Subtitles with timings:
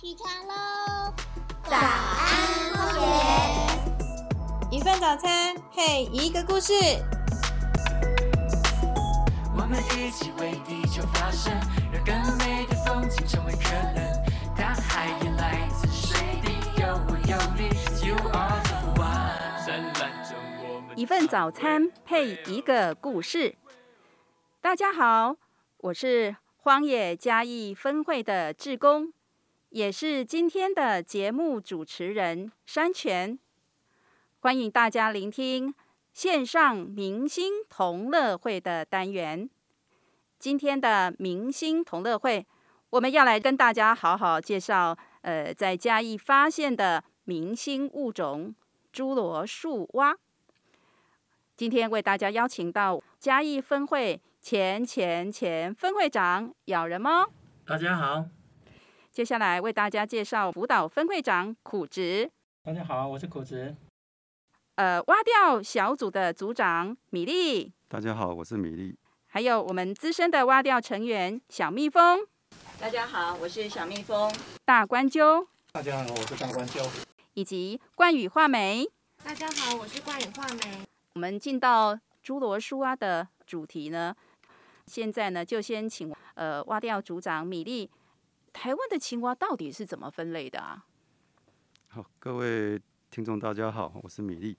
[0.00, 1.12] 起床喽！
[1.64, 4.78] 早安，荒野。
[4.78, 6.72] 一份早餐配一个故事。
[9.56, 11.52] 我们一起为地球发声，
[11.92, 14.24] 让更美的风景成为可能。
[14.56, 17.68] 大海也来自水滴，有我有你
[18.06, 19.66] ，You are the one。
[19.66, 20.96] 灿烂着我们。
[20.96, 23.56] 一份早餐配一个故事。
[24.60, 25.34] 大家好，
[25.78, 29.12] 我是荒野嘉义分会的志工，
[29.70, 33.38] 也是今天的节目主持人山泉。
[34.40, 35.74] 欢迎大家聆听
[36.12, 39.48] 线上明星同乐会的单元。
[40.38, 42.46] 今天的明星同乐会，
[42.88, 48.54] 我们要来跟大家好好介绍，呃，在嘉义发现的明星物种——
[48.90, 50.16] 侏罗树蛙。
[51.56, 57.28] 今天为大家邀请到嘉义分会前前前分会长咬人猫，
[57.66, 58.24] 大家好，
[59.18, 62.30] 接下来为大家介绍辅导分会长苦直，
[62.62, 63.74] 大家好，我是苦直。
[64.76, 68.96] 呃，挖钓小组的组长米粒，大家好，我是米粒。
[69.26, 72.20] 还有我们资深的挖掉成员小蜜蜂，
[72.78, 74.32] 大家好，我是小蜜蜂。
[74.64, 76.80] 大关鸠，大家好，我是大关鸠。
[77.34, 78.88] 以及冠羽画眉。
[79.24, 80.86] 大家好，我是冠羽画眉。
[81.14, 84.14] 我们进到侏罗树蛙的主题呢，
[84.86, 87.90] 现在呢就先请呃挖钓组长米粒，
[88.52, 90.84] 台湾的青蛙到底是怎么分类的啊？
[91.88, 94.56] 好，各位听众大家好，我是米粒。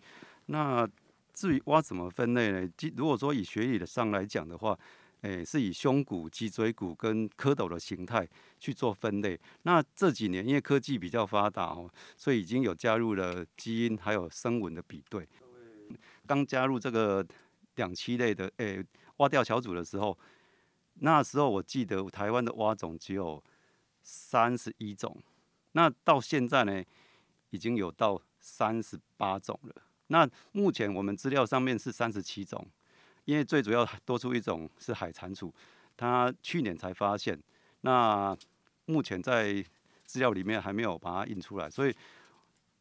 [0.47, 0.87] 那
[1.33, 2.67] 至于蛙怎么分类呢？
[2.75, 4.77] 即如果说以学理的上来讲的话，
[5.21, 9.39] 诶、是以胸骨、脊椎骨跟蝌蚪的形态去做分类。
[9.63, 15.27] 那这几年因为科技比较发达哦，所以已经有加入了基因还有声纹的比对。
[16.25, 17.25] 刚加入这个
[17.75, 18.83] 两栖类的诶、
[19.17, 20.17] 蛙钓小组的时候，
[20.95, 23.43] 那时候我记得台湾的蛙种只有
[24.11, 25.15] 三十一种，
[25.73, 26.83] 那到现在呢，
[27.51, 29.75] 已经有到三十八种了。
[30.07, 32.67] 那目前我们资料上面是三十七种，
[33.25, 35.51] 因为最主要多出一种是海蟾蜍，
[35.95, 37.39] 它去年才发现，
[37.81, 38.35] 那
[38.85, 39.63] 目前在
[40.05, 41.95] 资料里面还没有把它印出来，所以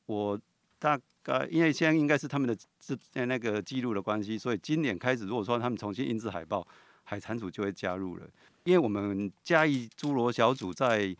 [0.06, 0.40] 我
[0.78, 6.66] 大概因为现在应该是他们的资那个记录的关系，所以今年开始如果说他们重新印制海报，
[7.08, 8.30] 海产组就会加入了。
[8.64, 11.16] 因为我们嘉义侏罗小组在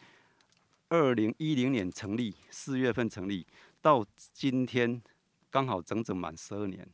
[0.90, 3.46] 二零一零年成立，四月份成立，
[3.80, 4.04] 到
[4.34, 5.00] 今天
[5.50, 6.86] 刚好整整满十二年。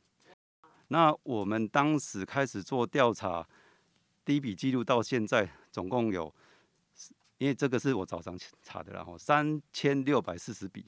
[0.87, 3.45] 那我们当时开始做调查，
[4.25, 6.33] 第一笔记录到现在总共有，
[7.39, 10.87] 因为这个是我早上查的然后三千六百四十笔。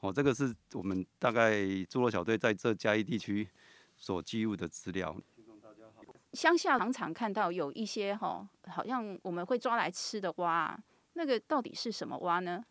[0.00, 1.54] 哦，这个是我们大概
[1.86, 3.48] 侏罗小队在这嘉义地区
[3.96, 5.16] 所记录的资料。
[6.32, 10.78] 乡下常常看到有一些哈，好像我们会抓来吃的蛙，
[11.14, 12.62] 那个到底是什么蛙呢？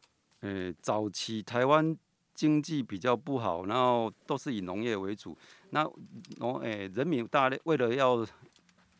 [0.41, 1.97] 呃，早期台湾
[2.35, 5.35] 经济比较不好，然后都是以农业为主。
[5.71, 5.83] 那
[6.37, 8.25] 农诶、人民大类为了要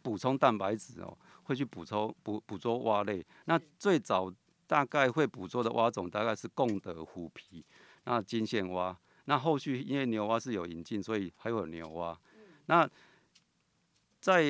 [0.02, 3.24] 补充蛋白质哦，会去捕捉捕捕捉蛙类。
[3.46, 4.34] 那最早
[4.66, 7.64] 大概会捕捉的蛙种大概是贡德虎皮，
[8.06, 8.98] 那金线蛙。
[9.26, 12.18] 那后续因为牛蛙是有引进，所以还有牛蛙。
[12.66, 12.90] 那
[14.20, 14.44] 在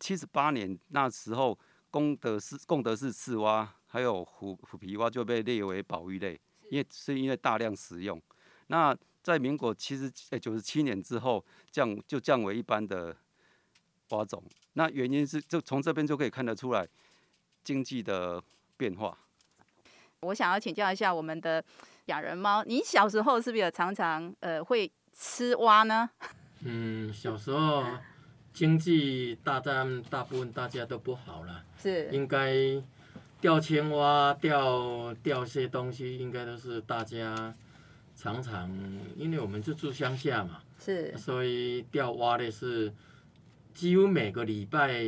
[0.00, 1.58] 七十八年那时候，
[1.90, 6.38] 贡德氏贡德氏赤蛙还有虎虎皮蛙就被列为保育类，
[6.70, 8.20] 因为是因为大量食用。
[8.66, 13.16] 那在民国七十呃九十七年之后降就降为一般的
[14.10, 14.42] 蛙种。
[14.72, 16.86] 那原因是就从这边就可以看得出来
[17.62, 18.42] 经济的
[18.76, 19.16] 变化。
[20.20, 21.64] 我想要请教一下我们的
[22.06, 26.10] 养人猫，你小时候是不是有常常呃会吃蛙呢？
[26.66, 27.84] 嗯，小时候
[28.54, 32.08] 经济大战大部分大家都不好了，是。
[32.12, 32.54] 应该
[33.40, 37.52] 钓青蛙、钓钓些东西，应该都是大家
[38.16, 38.70] 常常，
[39.16, 41.12] 因为我们就住乡下嘛，是。
[41.18, 42.92] 所以钓蛙的是
[43.74, 45.02] 几乎每个礼拜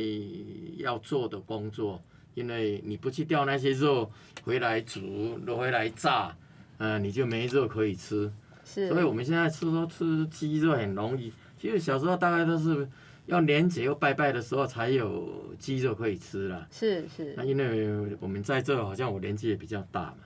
[0.77, 2.03] 要做的工作，
[2.35, 4.11] 因为你不去钓那些肉
[4.43, 6.35] 回来煮，回来炸，
[6.79, 8.29] 呃，你就没肉可以吃。
[8.65, 12.85] 是，所以我们现在吃都吃鸡肉很容易，其实小时候大概都是
[13.27, 16.67] 要年节又拜拜的时候才有鸡肉可以吃啦。
[16.71, 20.17] 是是那因为我们在这好像我年纪也比较大嘛，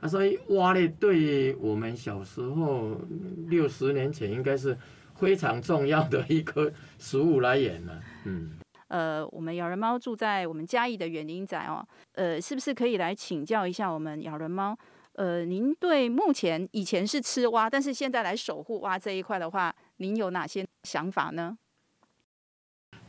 [0.00, 3.00] 啊，所以蛙类对我们小时候
[3.48, 4.76] 六十年前应该是
[5.14, 8.00] 非常重要的一个食物来源了。
[8.24, 8.50] 嗯，
[8.88, 14.76] 呃，我们咬人猫住在我们嘉义的园林仔哦，呃，是不是可以来请教一下我们咬人猫？
[15.14, 21.56] 呃，您对目前以前是吃蛙，但是现在来守护蛙这一块的话，您有哪些想法呢？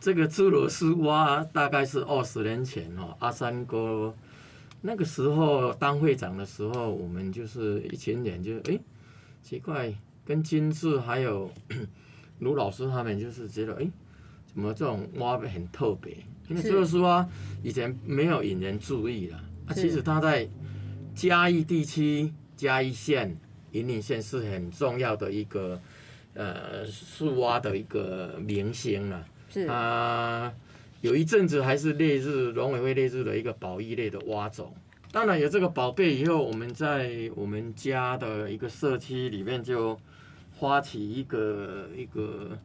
[0.04, 4.14] 这个侏罗斯蛙大概是二十年前哦，阿三哥
[4.82, 8.78] 那个时候当会长的时候，我们就是一群人就哎、
[9.42, 9.94] 奇怪，
[10.26, 11.50] 跟金志还有
[12.40, 13.90] 卢老师他们就是觉得哎、
[14.46, 16.18] 怎么这种蛙很特别？
[16.50, 17.26] 因为是这个书啊
[17.64, 20.46] 以前没有引人注意啦，啊，其实它在
[21.16, 23.38] 嘉义地区嘉义县
[23.72, 25.80] 云林县是很重要的一个
[26.34, 29.24] 呃树蛙的一个明星啦。
[29.54, 30.52] 是啊，
[31.02, 34.74] 有一阵子还是列入农委会列入的一个保育类的蛙种。
[35.12, 39.96] 当然有这个宝贝以后，我们在我们家的一个社区里面就
[40.60, 42.58] 发起一个一个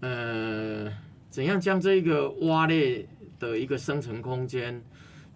[0.00, 0.90] 呃，
[1.28, 3.06] 怎样将这个蛙类
[3.38, 4.82] 的一个生存空间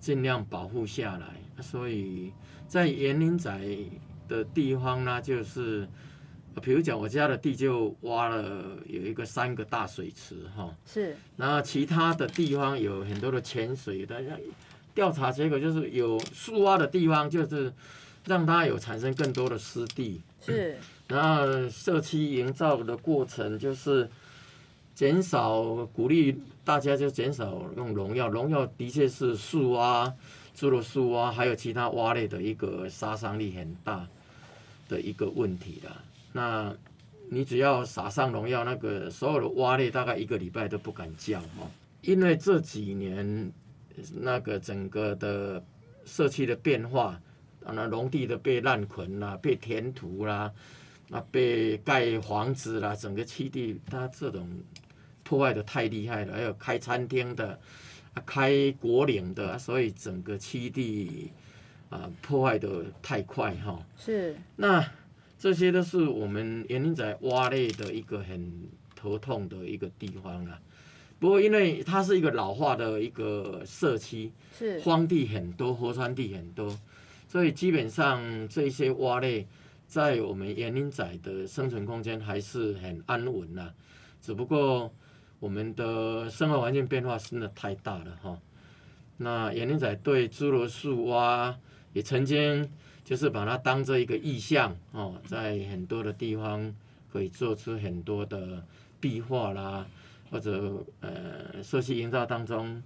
[0.01, 1.63] 尽量保护下来。
[1.63, 2.33] 所以
[2.67, 3.61] 在园林仔
[4.27, 5.87] 的地方呢，就是。
[6.55, 11.17] 呃比如讲，我家的地就挖了有一个三个大水池哈，是。
[11.37, 14.23] 然后其他的地方有很多的潜水的，
[14.95, 17.73] 调查结果就是有树蛙的地方，就是
[18.27, 20.77] 让它有产生更多的湿地，是。
[21.09, 24.09] 然后社区营造的过程就是
[24.95, 30.13] 减少鼓励大家就减少用农药，农药的确是树蛙、
[30.55, 34.07] 除了树蛙，还有其他蛙类的一个杀伤力很大
[34.89, 36.03] 的一个问题啦。
[36.33, 36.75] 那
[37.29, 41.71] 你只要撒上农药，那个所有的蛙类大概一个礼拜都不敢叫哈，
[42.03, 43.51] 因为这几年
[44.15, 45.63] 那个整个的
[46.05, 47.21] 社区的变化，
[47.65, 50.53] 啊，那农地的被烂垦啦，被填土啦，
[51.11, 54.49] 啊，被盖房子啦，整个栖地它这种
[55.23, 57.59] 破坏的太厉害了，还有开餐厅的，
[58.15, 61.31] 啊，开国岭的，所以整个七地
[61.89, 63.79] 啊破坏的太快哈。
[63.97, 64.85] 是那
[65.43, 70.57] 这些都是我们园林仔蛙类的一个很头痛的一个地方啊。
[71.19, 76.79] 不过因为它是一个老化的一个社区，是荒地很多，河川地很多，
[77.27, 79.45] 所以基本上这些蛙类
[79.89, 83.69] 在我们园林仔的生存空间还是很安稳呐、
[84.21, 84.95] 只不过
[85.41, 88.39] 我们的生活环境变化真的太大了哈。
[89.17, 91.59] 那园林仔对侏罗树蛙
[91.95, 92.71] 也曾经
[93.05, 96.75] 就是把它当做一个意象哦，在很多的地方
[97.13, 98.65] 可以做出很多的
[99.01, 99.87] 壁画啦，
[100.31, 102.83] 或者呃社区营造当中，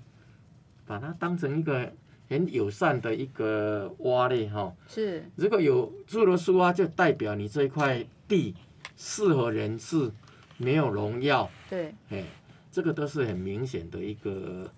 [0.86, 1.92] 把它当成一个
[2.28, 5.24] 很友善的一个蛙类哈、是。
[5.36, 8.54] 如果有侏罗树蛙，就代表你这一块地
[8.96, 10.10] 适合人治，
[10.56, 11.94] 没有农药，对。
[12.08, 12.24] 哎，
[12.72, 14.68] 这个都是很明显的一个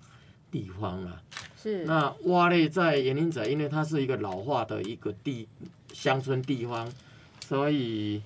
[0.51, 1.23] 地方啊。
[1.61, 1.85] 是。
[1.85, 5.49] 那蛙类在园林仔，因为它是一个老化的一个地
[5.93, 6.89] 乡村地方，
[7.45, 8.23] 所以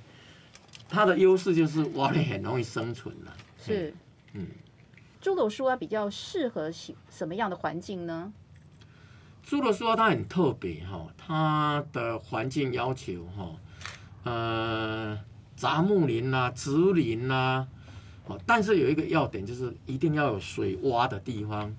[0.88, 3.94] 它的优势就是蛙类很容易生存了、是。
[4.34, 4.46] 嗯，
[5.22, 8.32] 侏罗树蛙比较适合什什么样的环境呢？
[9.46, 13.56] 侏罗树蛙它很特别哈，它的环境要求哈，
[14.24, 15.18] 呃，
[15.56, 17.66] 杂木林啦、植林啦，
[18.26, 21.74] 哦，但是有一个要点就是一定要有水洼的地方，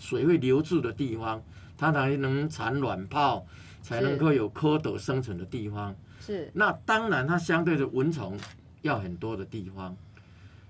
[0.00, 1.40] 水会流住的地方，
[1.78, 3.46] 它才能产卵泡，
[3.80, 5.94] 才能够有蝌蚪生存的地方。
[6.20, 8.36] 是那当然，它相对的蚊虫
[8.82, 9.96] 要很多的地方，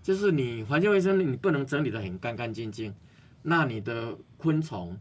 [0.02, 2.94] 就是你环境卫生你不能整理的很干干净净，
[3.42, 4.98] 那你的昆虫、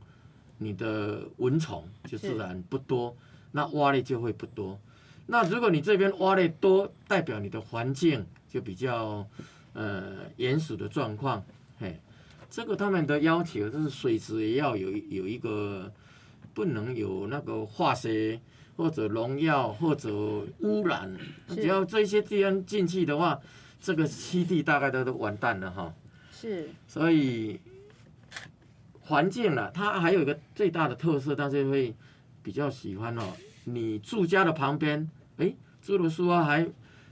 [0.58, 3.16] 你的蚊虫就自然不多，
[3.52, 4.80] 那蛙类就会不多。
[5.28, 9.28] 那如果你这边蛙类多，代表你的环境就比较
[9.74, 11.46] 呃严肃的状况，
[11.78, 12.00] 嘿，
[12.50, 15.92] 这个他们的要求就是水质也要有有一个
[16.54, 18.40] 不能有那个化学
[18.76, 20.12] 或者农药或者
[20.60, 21.16] 污染，
[21.48, 23.40] 只要这些地方进去的话，
[23.80, 25.94] 这个栖地大概都都完蛋了哈。
[26.32, 27.60] 是所以
[29.02, 31.94] 环境呢，它还有一个最大的特色，大家会
[32.42, 33.24] 比较喜欢哦。
[33.66, 36.68] 你住家的旁边，哎，住的树蛙还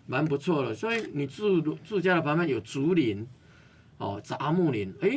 [0.05, 3.27] 蛮不错的，所以你住住家的旁边有竹林，
[3.97, 5.09] 哦，杂木林，哎，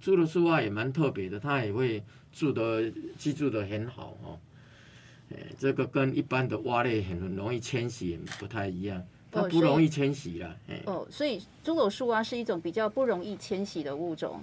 [0.00, 2.02] 住的树蛙也蛮特别的，它也会
[2.32, 4.38] 住的居住的很好哦。
[5.30, 10.80] 哎，这个跟一般的蛙类很容易迁徙不太一样，它不容易迁徙啦，哎。
[10.86, 14.40] 哦，所以猪狗树蛙是一种比较不容易迁徙的物种。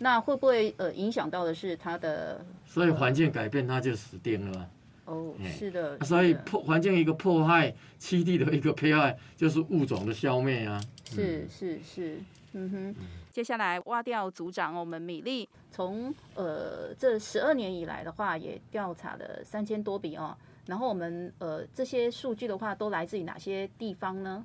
[0.00, 4.70] 那会不会呃影响到的是它的所以环境改变，它就死定了嘛。
[5.06, 5.34] 哦？
[5.40, 10.80] 哎是的，所以破环境一个迫害，栖地的一个 破害，就是物种的消灭啊。
[11.04, 12.20] 是是是，
[12.52, 12.94] 嗯哼。
[13.38, 20.36] 接下来挖掉组长我们米粒，从呃这十二年以来的话，也调查了三千多笔哦。
[20.66, 24.44] 然后我们呃这些数据的话，都来自于哪些地方呢？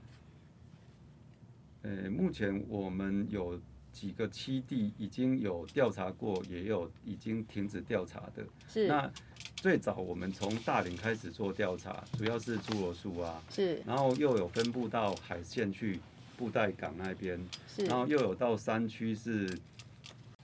[1.81, 3.59] 呃，目前我们有
[3.91, 8.45] 几个七地已经有调查过，也有已经停止调查的。
[8.67, 9.11] 是那
[9.55, 15.99] 最早我们从大林开始做调查，主要是侏罗树啊，是然后又有分布到海线去
[16.37, 17.85] 布袋港那边，是。
[17.85, 19.49] 然后又有到山区是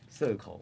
[0.09, 0.61] 社口，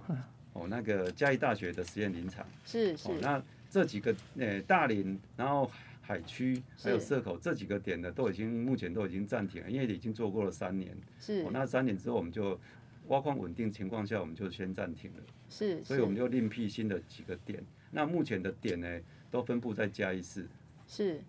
[0.53, 3.09] 哦，那个嘉义大学的实验林场，是是。
[3.09, 5.69] 哦，那这几个呃大林，然后
[6.01, 11.41] 海区还有社口这几个点呢，都已经目前都已经暂停了，因为已经做过了三年，是。
[11.43, 12.59] 哦，那三年之后我们就
[13.07, 15.23] 挖矿稳定情况下，我们就先暂停了。
[15.49, 17.63] 是，所以我们就另辟新的几个点。
[17.91, 18.99] 那目前的点呢，
[19.31, 20.47] 都分布在嘉义市。
[20.87, 21.21] 是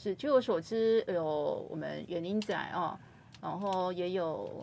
[0.00, 2.96] 是，据我所知，有我们园林仔哦，
[3.42, 4.62] 然后也有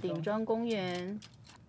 [0.00, 1.20] 顶庄公园、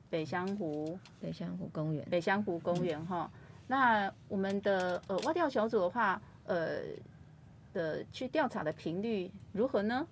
[0.09, 2.07] 北香湖、北香湖公园。
[2.09, 3.29] 北香湖公园哈。
[3.67, 6.77] 那我们的呃挖调小组的话，呃
[7.73, 10.07] 的去调查的频率如何呢？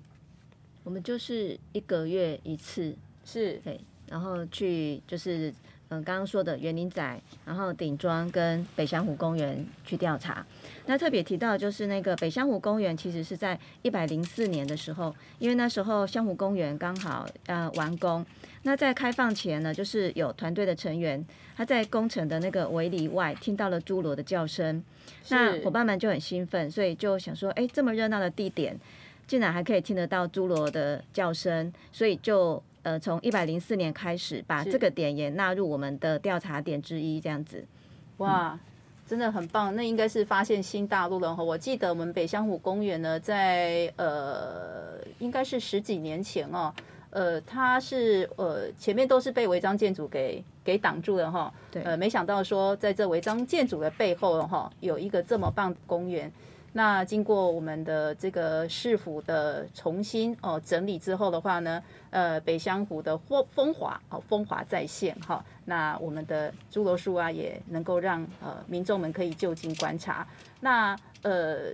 [0.83, 2.93] 我们就是一个月一次，
[3.23, 5.53] 是对，然后去就是
[5.89, 10.45] 嗯刚刚说的园林仔，然后顶庄跟北香湖公园去调查。
[10.85, 18.25] 那特别提到就是那个北香湖公园，其实是在一百零四年的时候，因为那时候香湖公园刚好呃完工。
[18.63, 21.25] 那在开放前呢，就是有团队的成员
[21.55, 24.83] 他在工程的那个围篱外听到了侏罗的叫声，
[25.29, 28.77] 那伙伴们就很兴奋，所以就想说，哎，这么热闹的地点，
[29.25, 37.65] 竟然还可以听得到侏罗的叫声，所以就呃从一百零四年开始，把这个点也纳入我们的调查点之一，这样子。
[38.17, 38.57] 哇，
[39.05, 39.75] 真的很棒！
[39.75, 41.43] 那应该是发现新大陆了哈。
[41.43, 46.73] 我记得我们北香湖公园呢，在呃，应该是十几年前哦，
[47.09, 51.53] 呃，它是呃前面都是被违章建筑给给挡住了哈。
[51.69, 56.31] 对呃，没想到说在这违章建筑的背后哈，有一个这么棒的公园。
[56.73, 61.81] 那经过我们的这个市府的重新哦整理之后的话呢，
[62.11, 70.27] 呃，北香湖的风风华哦风华再现哈，那我们的侏罗树啊也能够让呃民众们可以就近观察。
[70.59, 71.71] 那呃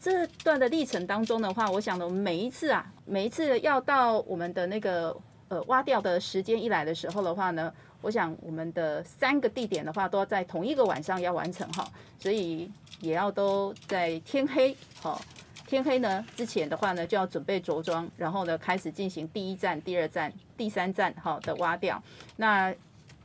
[0.00, 11.86] 这段的历程当中的话，我想呢，我们每一次啊，每一次要到我们的那个呃挖掉的时间一来的时候的话呢，我想我们的三个地点的话都要在同一个晚上要完成哈，
[12.18, 12.68] 所以
[13.02, 15.20] 也要都在天黑哈。
[15.66, 22.02] 天黑呢之前的话呢，就要准备着装，然后呢开始进行第一站、第二站、第三站哈的挖掉。
[22.36, 22.74] 那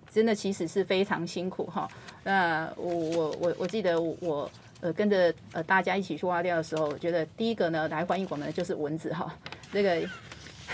[0.10, 1.88] 真的其实是非常辛苦哈。
[2.24, 9.30] 那我我我我记得我呃跟着呃大家一起去挖掉的时候，我觉得第一个呢来欢迎我们的就是蚊子哈，
[9.74, 10.10] 这个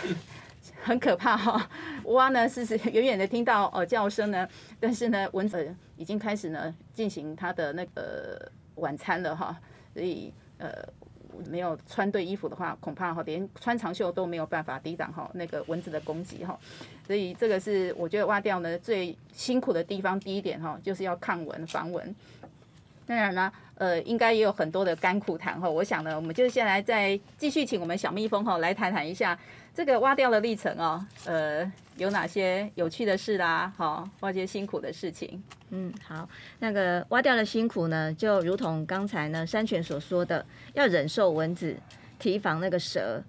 [0.83, 1.67] 很可怕哈。
[2.05, 4.47] 蛙呢是是远远的听到呃叫声呢，
[4.79, 9.59] 但是呢蚊子已经开始呢进行它的那个晚餐了哈，
[9.93, 10.71] 所以呃。
[11.49, 16.55] 没有穿对衣服的话，恐怕哈连穿长袖都没有办法抵挡哈那个蚊子的攻击哈，
[17.07, 20.19] 所以这个是我觉得挖掉呢最辛苦的地方。
[20.19, 22.15] 第一点哈就是要抗蚊防蚊。
[23.05, 25.69] 当然啦，呃，应该也有很多的甘苦谈哈。
[25.69, 29.37] 我想呢，我们就先来再继续请我们小蜜蜂哈来谈谈一下
[29.73, 35.43] 这个挖掉的历程哦，呃，有哪些有趣的事啦，好，或者辛苦的事情。
[35.71, 36.27] 嗯，好，
[36.59, 41.75] 那个挖掉的辛苦呢，就如同刚才呢山泉所说的，要忍受蚊子，
[42.19, 43.21] 提防那个蛇。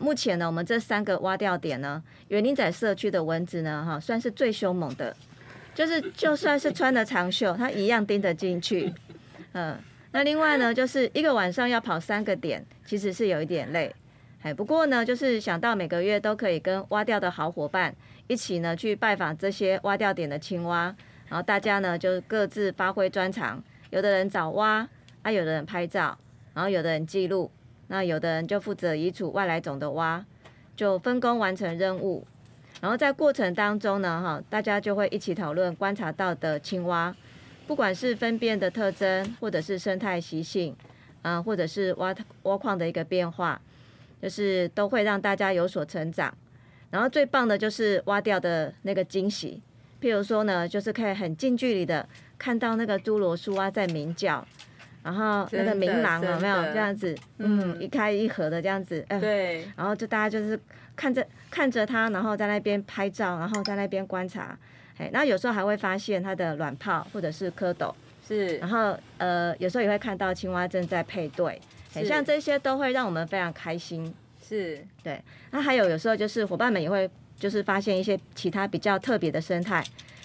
[0.00, 5.14] 目前呢，我们这三个挖掉点呢，园林仔社区的蚊子呢，哈，算是最凶猛的，
[5.74, 8.90] 就是就算是穿了长袖，它一样盯得进去。
[9.54, 9.78] 嗯，
[10.12, 13.94] 那另外呢，就是一个晚上要跑三个点，其实是有一点累。
[14.42, 17.94] 哎，不过呢，就是想到每个月都可以跟挖掉的好伙伴
[18.26, 20.94] 一起呢去拜访这些挖掉点的青蛙。
[21.28, 24.86] 然后大家呢就各自发挥专长，有的人找挖，
[25.22, 26.18] 啊，有的人拍照，
[26.52, 27.50] 然后有的人记录，
[27.88, 30.24] 那有的人就负责移除外来种的蛙，
[30.76, 32.26] 就分工完成任务。
[32.80, 37.14] 然后在过程当中呢，哈，大家就会一起讨论观察到的青蛙，
[37.66, 40.76] 不管是分辨的特征，或者是生态习性，
[41.22, 43.60] 嗯、或者是挖挖矿的一个变化，
[44.20, 46.32] 就是都会让大家有所成长。
[46.90, 49.62] 然后最棒的就是挖掉的那个惊喜。
[50.00, 52.06] 譬如说呢，就是可以很近距离的
[52.36, 54.46] 看到那个侏罗树蛙在鸣叫，
[55.02, 57.16] 然后那个鸣廊有没有这样子？
[57.38, 60.60] 嗯，一开一合的这样子，哎、对，然后就大家就是
[60.94, 64.56] 看着看着它，然后在那边拍照，然后在那边观察。
[64.98, 67.92] 哎，那有时候还会发现它的卵泡或者是蝌蚪，
[68.26, 71.60] 是，然后呃，有时候也会看到青蛙正在配对，
[71.92, 74.14] 很像这些都会让我们非常开心。
[74.40, 75.20] 是，对，
[75.50, 79.82] 那还有有时候就是伙伴们也会就是发现一些其他比较特别的生态，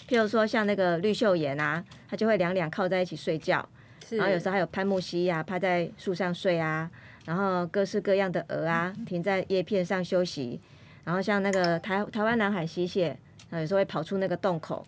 [0.07, 3.67] 譬如说像那个绿袖眼啊，它就会两两靠在一起睡觉，
[4.07, 6.89] 是，然后有时候还有攀木蜥呀、趴在树上睡啊，
[7.25, 10.59] 然后各式各样的鹅啊停在叶片上休息，
[11.05, 13.17] 然后像那个台台湾南海溪蟹，
[13.49, 14.85] 呃有时候会跑出那个洞口，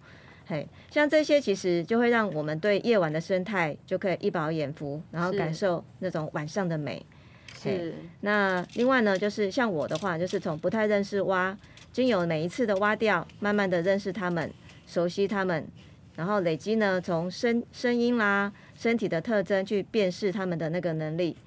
[0.47, 7.05] 嘿，像这些其实就会让我们对夜晚的生态就可以一饱眼福，然后感受那种晚上的美。
[7.53, 11.55] 是那另外呢，就是像我的话，就是从不太认识蛙，
[11.91, 14.51] 经由每一次的蛙钓，慢慢的认识它们，
[14.87, 15.67] 熟悉它们，
[16.15, 21.37] 然后累积呢，从声声音啦、身体的特征去辨识它们的那个能力，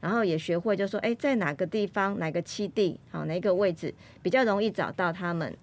[0.00, 5.56] 然后也学会就说，哎，在哪个地方、哪个栖地、好哪一个位置比较容易找到它们。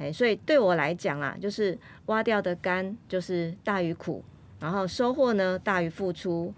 [0.00, 4.24] 哎，所以对我来讲啊，就是挖掉的甘就是大于苦，
[4.58, 6.52] 然后收获呢大于付出。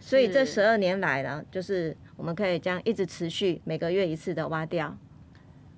[0.00, 4.96] 所以这十二年来呢，就是我们可以这样一直持续每个月一次的挖掉。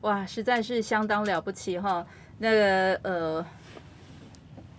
[0.01, 2.07] 哇，实在是相当了不起哈。
[2.39, 3.47] 那个呃，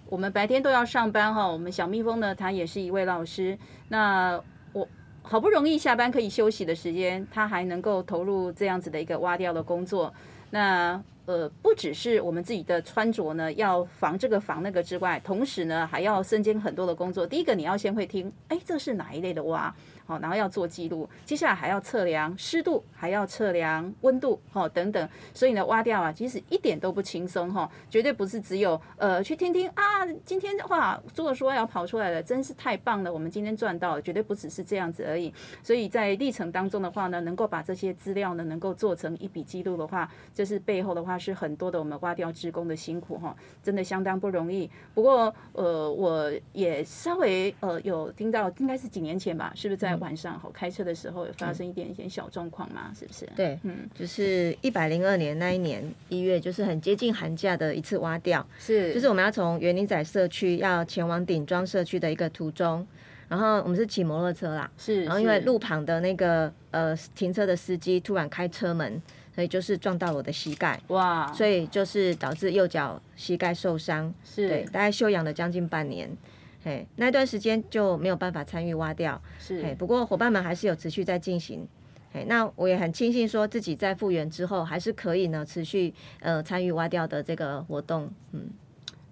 [0.09, 1.47] 我们白天都要上班哈。
[1.47, 3.55] 我们小蜜蜂呢，他也是一位老师。
[3.89, 4.41] 那
[4.73, 4.87] 我
[5.21, 10.11] 好不容易下班可以休息的时间，他还能够投入这样子的一个挖掉的工作。
[10.49, 17.25] 那呃，不只是我们自己的穿着呢，要防这个防那个之外，同时呢，还要身兼很多的工作。
[17.25, 19.73] 第一个，你要先会听，哎，这是哪一类的蛙？
[20.07, 25.07] 好，然后要做记录，接下来还要测量湿度，还要测量温度，好，等等。
[25.33, 35.33] 所以呢，挖掉啊，其实一点都不轻松哈，绝对不是只有呃去听听啊，今天的话如果说要跑出来了，真是太棒了，我们今天赚到了，绝对不只是这样子而已。
[35.63, 44.69] 所以在历程当中的话呢，能够把这些资料呢，能够做成一笔记录的话，这是背后的话是很多的我们挖掉职工的辛苦哈，真的相当不容易。
[44.93, 52.91] 不过呃，我也稍微呃有听到，应该是几年前吧，是不是在晚上好开车的时候有发生一点一点小状况嘛？
[52.97, 53.27] 是不是？
[53.35, 62.85] 对，嗯，就是一百零二年那一年一月，就是很接近寒假的一次挖掉，是，就是我们要从园林仔社区要前往顶庄社区的一个途中，
[63.27, 69.01] 然后我们是骑摩托车啦，是，然后因为路旁的那个呃停车的司机突然开车门，
[69.41, 76.15] 所以就是撞到我的膝盖，哇，所以就是导致右脚膝盖受伤，是对，是大概休养了将近半年。
[76.63, 81.67] 嘿，那段时间就没有办法参与挖掉，嘿，是不过伙伴们还是有持续在进行。
[82.13, 88.07] 嘿，那我也很庆幸说自己在复原之后，还是可以呢持续呃参与挖掉的这个活动。
[88.33, 88.47] 嗯，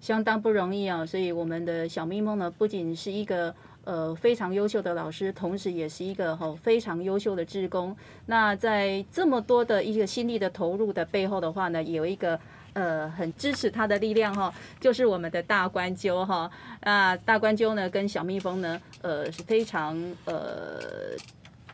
[0.00, 1.04] 相当不容易啊。
[1.04, 3.52] 所以我们的小蜜蜂呢，不仅是一个
[3.84, 7.96] 呃非常优秀的老师，同时也是一个哈、非常优秀的职工。
[8.26, 12.38] 那在这么多的一个心力的投入的背后的话呢，有一个。
[12.72, 16.48] 呃，很支持他的力量哈，就是我们的大关鸠哈。
[16.82, 20.80] 那大关鸠呢，跟小蜜蜂呢，呃，是非常呃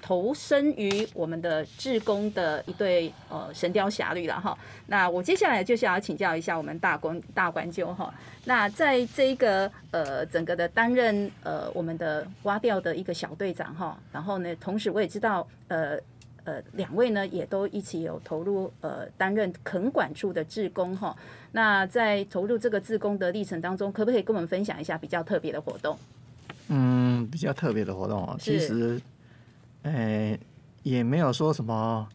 [0.06, 4.56] 投身于我们的志工的一对呃神雕侠侣了哈。
[4.86, 8.12] 那我接下来就是要请教一下我们大官大官鸠哈。
[8.44, 15.98] 那在这一个呃整个的担任呃我们的挖掉的一个小队长哈，然后呢，同时我也知道呃。
[16.44, 21.12] 呃，两位呢也都一起有投入呃担任垦管处的志工哈。
[21.50, 25.98] 那在投入这个志工的历程当中，可不可以跟我们分享一下比较特别的活动？
[26.68, 29.00] 嗯，比较特别的活动啊，其是实，
[29.86, 30.36] 呃，
[30.82, 32.08] 也没有说什么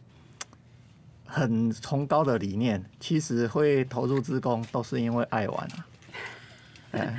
[1.24, 5.86] 很崇高的理念，其实会投入职工都是因为爱玩啊，
[6.90, 7.16] 哎，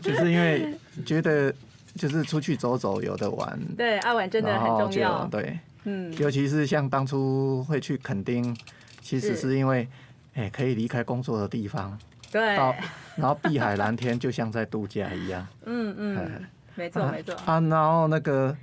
[0.00, 0.72] 就是因为
[1.04, 1.52] 觉得
[1.96, 5.24] 就是出去走走有的玩，对，爱玩真的很重要。
[5.26, 8.56] 对，嗯，尤其是像当初会去垦丁，
[9.00, 9.88] 其实是是因为
[10.34, 11.98] 哎可以离开工作的地方，
[12.30, 12.72] 对，到
[13.16, 15.44] 然后碧海蓝天，就像在度假一样。
[15.64, 16.28] 嗯嗯哎，
[16.76, 18.56] 没错没错，啊，然后那个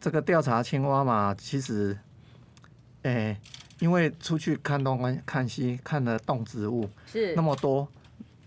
[0.00, 1.96] 这个调查青蛙嘛，其实，
[3.02, 3.36] 诶、
[3.80, 7.34] 因为出去看东看看西，看了动植物是。
[7.34, 7.86] 那么多，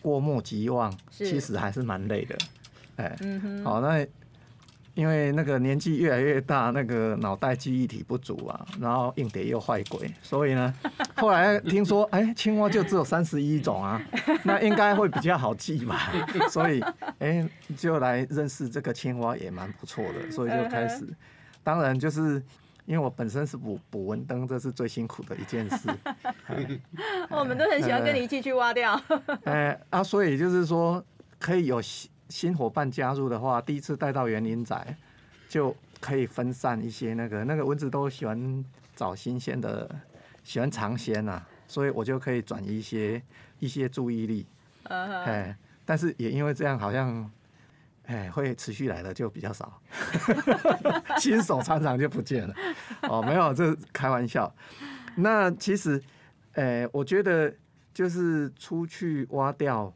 [0.01, 2.35] 过目即忘，其实还是蛮累的。
[2.95, 3.15] 哎、
[3.63, 4.05] 好，那
[4.95, 10.71] 因为那个年纪越来越大，那个脑袋记忆体不足啊，然后硬碟又坏鬼，所以呢，
[11.17, 13.99] 后来听说，哎、青蛙就只有三十一种啊，
[14.43, 16.11] 那应该会比较好记吧，
[16.51, 16.79] 所以，
[17.19, 21.07] 哎、就来认识这个青蛙也蛮不错的，所以就开始，
[21.63, 22.43] 当然就是。
[22.85, 25.89] 因为我本身是捕捕蚊灯，这是最辛苦的一件事。
[27.31, 29.01] 我们都很喜欢跟你一起去挖掉。
[29.45, 31.01] 哎啊，所以就是说，
[31.39, 34.97] 可以有新新伙伴加入的话，第一次带到园林仔，
[35.47, 38.65] 就可以分散一些那个那个蚊子都喜欢
[38.97, 39.89] 找新鲜的，
[40.43, 43.23] 喜欢尝鲜呐，所以我就可以转移一些
[43.59, 44.45] 一些注意力。
[44.89, 47.31] 哎，但是也因为这样，好像
[48.05, 49.81] 哎会持续来的就比较少，
[51.19, 52.53] 新手常常就不见了。
[53.03, 54.53] 哦，没有，这是开玩笑。
[55.15, 56.01] 那其实，
[56.53, 57.53] 哎，我觉得
[57.93, 59.93] 就是出去挖掉，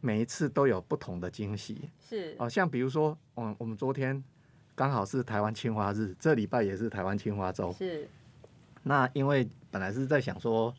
[0.00, 1.90] 每一次都有不同的惊喜。
[2.00, 4.22] 是哦，像比如说，嗯，我们昨天
[4.74, 7.72] 刚好是台湾青花日，这礼拜也是台湾青花周。
[7.72, 8.08] 是
[8.84, 10.74] 那因为本来是在想说，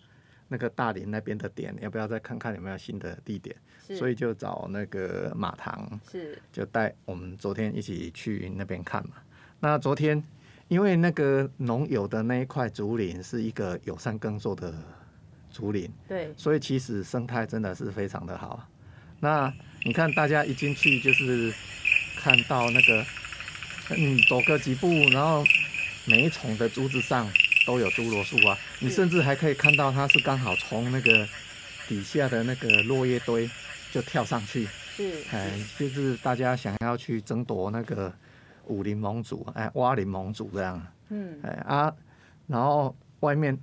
[0.48, 3.56] 那个大林那边的点，要不要再看看有没有新的地点？
[3.88, 3.96] 是。
[3.96, 6.38] 所以就找那个马唐，是。
[6.52, 9.16] 就带我们昨天一起去那边看嘛。
[9.60, 10.22] 那昨天
[10.68, 14.74] 因为那个农友的那一块竹林是一个友善耕作的
[15.52, 18.68] 竹林，对，所以其实生态真的是非常的好。
[19.20, 19.54] 那
[19.86, 21.54] 你看大家一进去就是
[22.18, 23.06] 看到那个，
[23.92, 25.46] 嗯，走个几步，然后
[26.06, 27.32] 每一丛的竹子上
[27.66, 31.26] 都有侏罗树啊，你甚至还可以看到它是刚好从那个
[31.88, 33.50] 底下的那个落叶堆
[33.94, 38.12] 就跳上去，是哎，就是大家想要去争夺那个
[38.66, 41.96] 武林盟主，哎，蛙林盟主这样，嗯哎啊，
[42.48, 43.56] 然后外面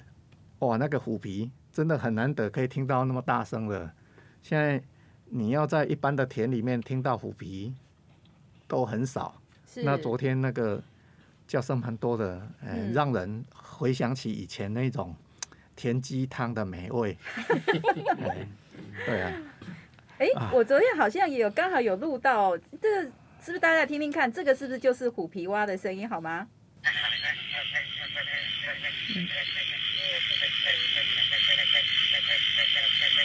[0.60, 3.90] 哇，那个虎皮真的很难得可以听到那么大声的。
[4.40, 4.80] 现在
[5.24, 7.74] 你要在一般的田里面听到虎皮
[8.68, 9.34] 都很少。
[9.66, 10.80] 是那昨天那个
[11.48, 15.12] 叫声蛮多的，哎、嗯让人回想起以前那种
[15.74, 17.18] 田鸡汤的美味。
[18.22, 18.46] 哎
[19.06, 19.32] 对啊，
[20.20, 23.02] 哎、啊我昨天好像也有刚好有录到，这个
[23.42, 24.30] 是不是大家听听看？
[24.30, 26.06] 这个是不是就是虎皮蛙的声音？
[26.06, 26.46] 好吗？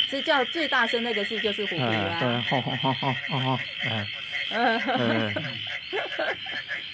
[0.09, 4.07] 是叫最大声那个是就是虎皮蛙，对，蛙，吼吼吼吼吼吼，哎，
[4.51, 5.33] 嗯，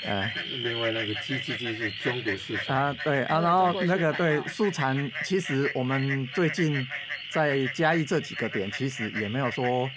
[0.04, 0.34] 哎，哎。
[0.64, 6.88] 另外那个鸡鸡鸡是中国市场，啊，对啊，然后那个对素产，其实我们最近
[7.32, 9.90] 在嘉义这几个点，其实也没有说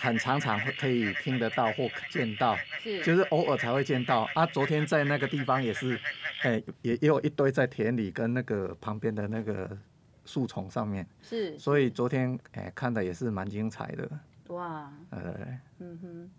[0.00, 4.44] 很常常会可以听得到或见到，是就是偶尔才会见到啊。
[4.46, 5.98] 昨天在那个地方也是，
[6.42, 9.70] 哎、也也有一堆在田里跟那个旁边的那个
[10.24, 14.10] 树丛上面，是所以昨天哎、看的也是蛮精彩的，
[14.48, 15.34] 哇，呃，
[15.78, 16.30] 嗯哼，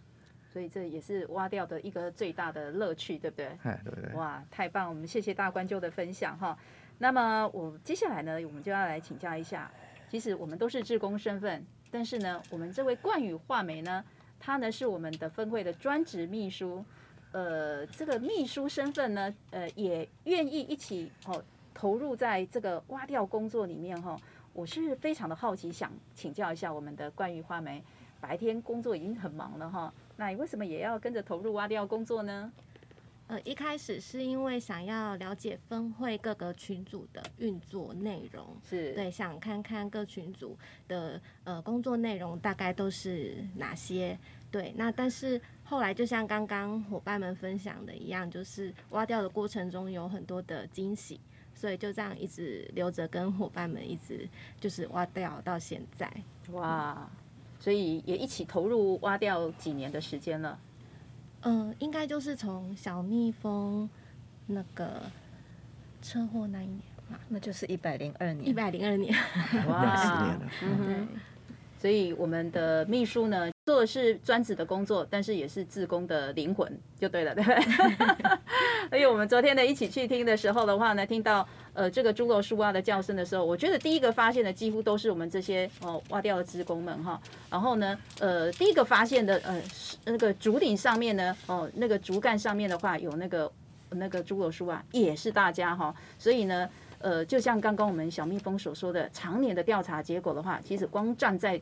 [0.51, 3.47] 所以这也是挖掉的一个最大的乐趣，对不对？
[3.63, 4.89] 哎，对对，哇，太棒！
[4.89, 6.57] 我们谢谢大观众的分享哈。
[6.99, 9.69] 那么我接下来呢，我们就要来请教一下，
[10.13, 14.05] 其实我们都是志工身份，但是呢，我们这位冠宇画眉呢，
[14.39, 16.85] 他呢是我们的分会的专职秘书，
[17.31, 24.15] 呃，这个秘书身份呢，呃，也愿意一起哦投入在这个挖掉工作里面哈。
[24.53, 27.83] 我是非常的好奇，想请教一下我们的冠宇画眉，
[28.21, 32.53] 白天工作已经很忙了哈，那你为什么也要跟着投入挖掉工作呢？
[33.27, 40.57] 呃，一开始是因为想要了解分会各个群组的运作内容，是对，想看看各群组
[40.87, 44.17] 的呃工作内容大概都是哪些。
[44.51, 51.19] 对，那但是后来就像刚刚伙伴们分享的一样，就是挖掉的过程中有很多的惊喜，
[51.55, 56.11] 所以就这样一直留着跟伙伴们一直就是挖掉到现在。
[56.51, 57.09] 哇，
[57.59, 60.59] 所以也一起投入挖掉几年的时间了。
[61.43, 63.89] 嗯，应该就是从小蜜蜂
[64.47, 65.01] 那个
[66.01, 66.79] 车祸那一年
[67.09, 69.13] 嘛，那就是一百零二年，一百零二年。
[69.67, 70.51] 哇，十年了。
[70.61, 70.95] 嗯 对。
[70.95, 71.07] 哼，
[71.83, 77.59] 所以我们的秘书呢，做的是专职的工作，但是也是志工的灵魂，就对了，对不对？
[78.89, 87.19] 所以我们昨天呢一起去听的时候的话呢，听到呃这个猪肉树蛙的叫声的时候，我觉得第一个发现的几乎都是我们这些哦挖掉的职工们哈。
[87.49, 89.61] 然后呢，呃，第一个发现的呃
[90.05, 93.51] 那个竹顶上面呢，哦那个竹竿上面的话有那个
[93.89, 95.93] 那个猪肉树啊，也是大家哈。
[96.17, 96.69] 所以呢，
[97.03, 101.61] 呃，就像刚刚我们小蜜蜂所说的，常年的调查结果的话，其实光站在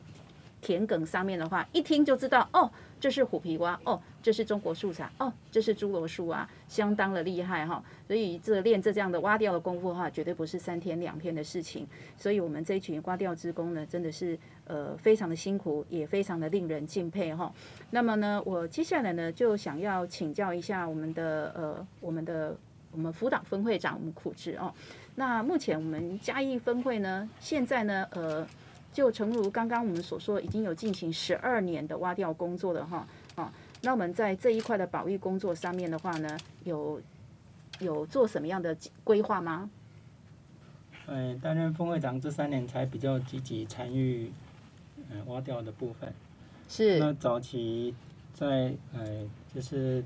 [0.60, 7.82] 田埂上面的话，一听就知道哦，这是虎皮蛙，哦，这是中国树茶，哦，这是侏罗树啊，相当的厉害哈。
[8.06, 11.84] 所以这练这这样的挖掉的功夫的话，绝对不是三天两天的事情。
[12.16, 17.52] 所以我们这一群挖掉职工呢，真的是呃非常的辛苦，也非常的令人敬佩哈。
[17.90, 22.56] 那么呢，我接下来呢就想要请教一下我们的呃我们的
[22.92, 24.72] 我们辅导分会长我们苦志哦。
[25.14, 28.46] 那目前我们嘉义分会呢，现在呢呃。
[28.94, 33.50] 就诚如刚刚我们所说，已经有进行十二年的挖掉工作了哈啊。
[33.80, 37.00] 那我们在这一块的保育工作上面的话呢，有
[37.78, 39.70] 有做什么样的规划吗？
[41.06, 44.30] 呃，担任副会长这三年才比较积极参与，
[45.10, 46.12] 呃，挖掉的部分。
[46.68, 47.94] 是那早期
[48.34, 50.04] 在呃，就是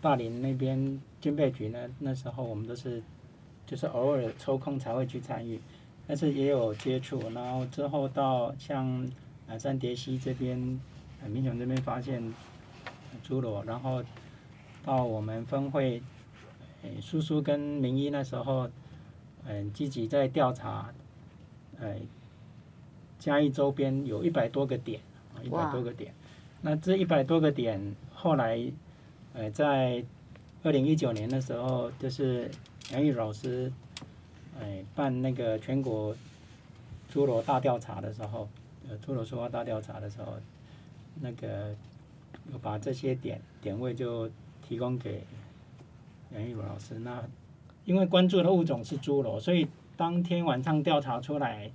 [0.00, 3.00] 大林那边军备局呢，那时候我们都是
[3.70, 5.60] 就是偶尔抽空才会去参与，
[6.08, 7.22] 但是也有接触。
[7.30, 9.08] 然后之后到像
[9.46, 10.80] 南山叠溪这边，
[11.22, 12.20] 呃，民雄这边发现
[12.82, 14.02] 呃侏罗，然后
[14.84, 16.02] 到我们分会，
[16.82, 18.68] 呃，叔叔跟明一那时候，
[19.44, 20.92] 嗯、积极在调查，
[21.78, 21.94] 呃，
[23.20, 25.00] 嘉义周边有一百多个点。
[25.42, 26.12] 一百多个点。
[26.60, 28.60] 那这一百多个点，后来，
[29.32, 30.04] 呃，在
[30.62, 32.50] 二零一九年的时候，就是
[32.92, 33.72] 杨玉老师，
[34.60, 36.14] 哎、办那个全国
[37.12, 38.48] 侏罗大调查的时候，
[38.88, 40.34] 呃，侏罗树蛙大调查的时候，
[41.20, 41.74] 那个
[42.52, 44.28] 有把这些点点位就
[44.66, 45.22] 提供给
[46.34, 46.98] 杨玉老师。
[46.98, 47.22] 那
[47.84, 51.70] 因为关注的物种是侏罗，所以当天晚上调查出来，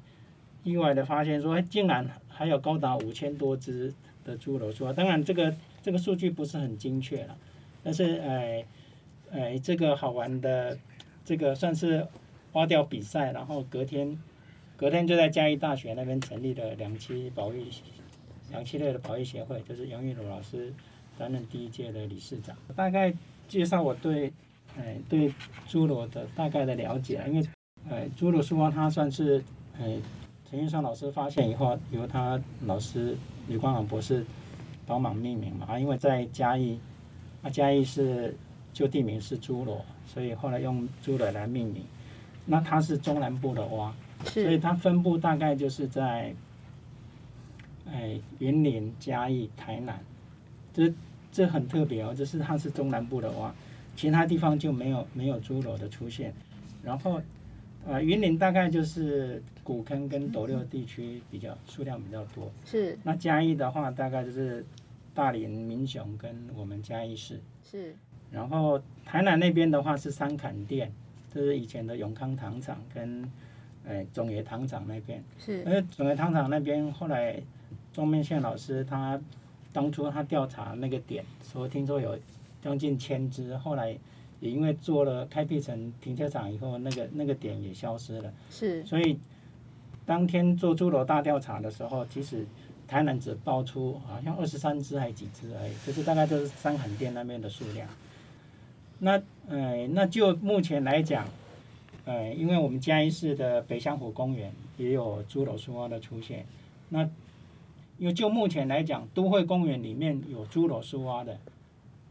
[0.63, 3.93] 意外的发现说，竟然还有高达五千多只
[4.25, 4.91] 的侏罗树蛙。
[4.91, 7.37] 当然，这个这个数据不是很精确了，
[7.83, 8.65] 但是，哎，
[9.31, 10.77] 哎，这个好玩的，
[11.25, 12.07] 这个算是
[12.53, 14.17] 花钓比赛，然后隔天，
[14.77, 17.65] 隔天就在嘉义大学那边成立了两栖保育、
[18.49, 20.71] 两栖类的保育协会，就是杨玉茹老师
[21.17, 22.55] 担任第一届的理事长。
[22.75, 23.13] 大概
[23.49, 24.31] 介绍我对。
[24.77, 25.33] 哎，对
[25.69, 27.47] 侏罗的大概的了解，因为，
[27.89, 29.41] 哎，侏罗树蛙它算是，
[29.79, 29.97] 哎，
[30.49, 33.15] 陈玉山老师发现以后，由他老师
[33.47, 34.25] 李光朗博士
[34.85, 35.65] 帮忙命名嘛。
[35.69, 36.77] 啊，因为在嘉义，
[37.41, 38.35] 啊嘉义是
[38.73, 41.83] 就地名是侏罗，所以后来用侏罗来命名。
[42.45, 43.93] 那它是中南部的蛙，
[44.25, 46.33] 所以它分布大概就是在，
[47.87, 49.99] 哎，云林、嘉义、台南，
[50.73, 50.93] 这
[51.31, 53.53] 这很特别哦，就是它是中南部的蛙。
[53.95, 56.33] 其他地方就没有没有侏罗的出现，
[56.83, 57.21] 然后，
[57.87, 62.51] 呃，云林大概就是古坑跟斗六地区比较数量比较多。
[62.65, 62.99] 是。
[63.03, 64.65] 那嘉义的话，大概就是
[65.13, 67.41] 大林、民雄跟我们嘉义市。
[67.63, 67.95] 是。
[68.31, 70.91] 然后台南那边的话是三坎店，
[71.33, 73.31] 这是以前的永康糖厂跟，
[73.87, 75.23] 哎，总爷糖厂那边。
[75.37, 75.63] 是。
[75.63, 77.41] 因为总爷糖厂那边后来
[77.93, 79.19] 钟面线老师他
[79.71, 82.17] 当初他调查那个点，说听说有。
[82.61, 83.95] 将近千只，后来
[84.39, 88.33] 也因为做了开辟成停车场以后，那个那个点也消失了。
[88.49, 88.83] 是。
[88.83, 89.19] 所以
[90.03, 92.43] 当天做侏罗大调查的时候，其实
[92.87, 97.87] 台南只爆出好像二十三只还是几只而已，就是大概就是三坎店那边的数量。
[98.99, 101.27] 那呃，那就目前来讲，
[102.05, 106.45] 呃，因为我们嘉义市的北香湖公园也有侏罗树蛙的出现，
[106.89, 107.03] 那
[107.97, 111.37] 因为就目前来讲，都会公园里面有侏罗树蛙的。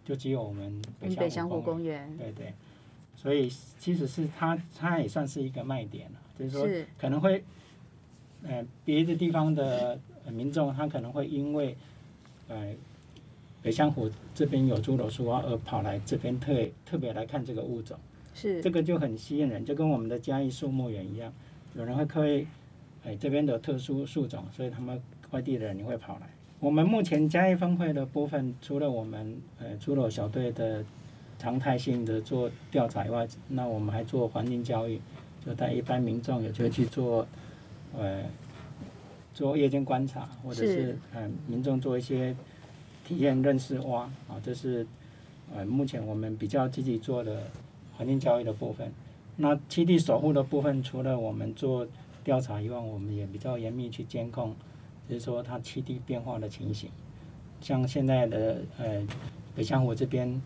[0.07, 2.53] 就只有我们北香湖公园，对对，
[3.16, 6.18] 所以其实是它，它也算是一个卖点了。
[6.38, 6.68] 就是说，
[6.99, 7.42] 可能会，
[8.42, 9.99] 呃，别的地方的
[10.31, 11.75] 民众他可能会因为，
[12.49, 12.75] 呃，
[13.64, 16.53] 北香湖这边有侏罗树蛙而跑来这边特
[16.85, 17.98] 特别来看这个物种，
[18.35, 18.61] 是。
[18.61, 21.33] 这个就很吸引人，就跟我们的嘉义树木园一样，
[21.74, 22.46] 有人会刻意，
[23.07, 25.00] 哎，这边的特殊树种，所以他们
[25.31, 26.29] 外地的人也会跑来。
[26.61, 30.85] 我们目前嘉义分会的部分，除了我们呃侏罗小队的
[31.38, 35.00] 常态性的做调查以外，那我们还做环境教育，
[35.42, 37.27] 就带一般民众有机会去做
[37.96, 38.24] 呃
[39.33, 42.37] 做夜间观察，或者是嗯民众做一些
[43.05, 44.87] 体验认识蛙啊，这是
[45.55, 47.45] 呃目前我们比较积极做的
[47.97, 48.90] 环境教育的部分。
[49.37, 51.87] 那基地守护的部分，除了我们做
[52.23, 54.55] 调查以外，我们也比较严密去监控。
[55.07, 56.88] 就是说，它栖地变化的情形，
[57.61, 59.07] 像现在的呃
[59.55, 60.40] 北香湖这边，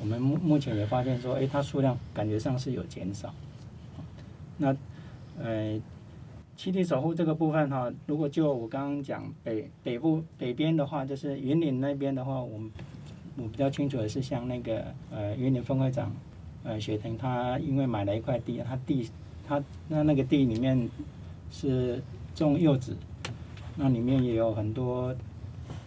[0.00, 3.32] 我们目目前也发现说，哎，它数量感觉上是有减少。
[4.56, 4.76] 那
[5.40, 5.80] 呃
[6.60, 12.60] 七地守护这个部分哈，如果就我刚刚讲北北部北边的话，就是云岭那边的话，我
[13.38, 16.14] 我比较清楚的是像那个呃云岭分会长
[16.62, 19.08] 呃雪腾，他因为买了一块地，他地
[19.48, 20.86] 他那那个地里面
[21.50, 22.02] 是
[22.34, 22.94] 种柚子。
[23.76, 25.16] 那里面也有很多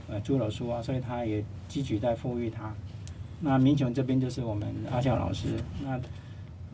[0.09, 2.73] 呃侏罗树啊，所以他也积极在富裕它。
[3.41, 5.49] 那民雄这边就是我们阿笑老师，
[5.83, 6.01] 那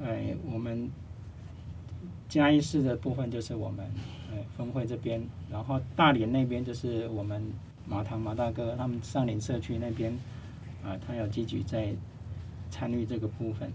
[0.01, 0.89] 呃我们
[2.29, 3.85] 嘉义市的部分就是我们
[4.31, 7.43] 呃分会这边，然后大连那边就是我们
[7.85, 10.17] 马堂马大哥他们上林社区那边
[10.81, 11.93] 啊，他有积极在
[12.69, 13.69] 参与这个部分。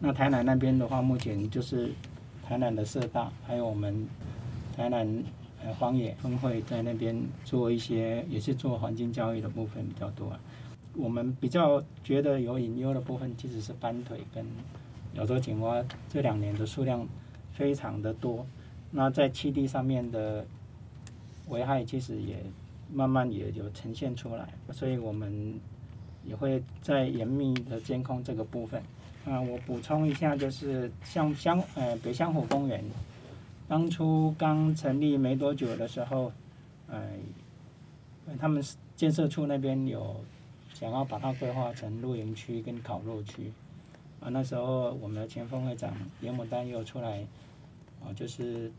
[0.00, 1.92] 那台南那边的话，目前就是
[2.46, 4.06] 台南的社大，还有我们
[4.76, 5.24] 台南。
[5.64, 10.28] 呃，荒野分会在那边做一些，也是做环境教育的部分比较多。
[10.28, 10.40] 啊
[10.96, 14.44] 我们比较觉得有隐忧的部分，其实是斑腿跟
[15.14, 17.06] 亚洲锦蛙这两年的数量
[17.62, 18.44] 非常的多。
[18.90, 20.44] 那在气地上面的
[21.46, 22.42] 危害，其实也
[22.92, 24.48] 慢慢也有呈现出来。
[24.72, 25.54] 所以我们
[26.24, 28.82] 也会在严密的监控这个部分。
[29.24, 32.82] 啊，我补充一下，就是像香呃北香湖公园。
[33.68, 36.32] 当初刚成立没多久的时候，
[36.88, 37.00] 呃，
[38.40, 38.60] 他们
[38.96, 40.16] 建设处那边有
[40.74, 43.52] 想要把它规划成露营区跟烤肉区，
[44.20, 47.24] 啊，那时候我们的前副会长严牡丹又出来，
[48.04, 48.70] 啊，就是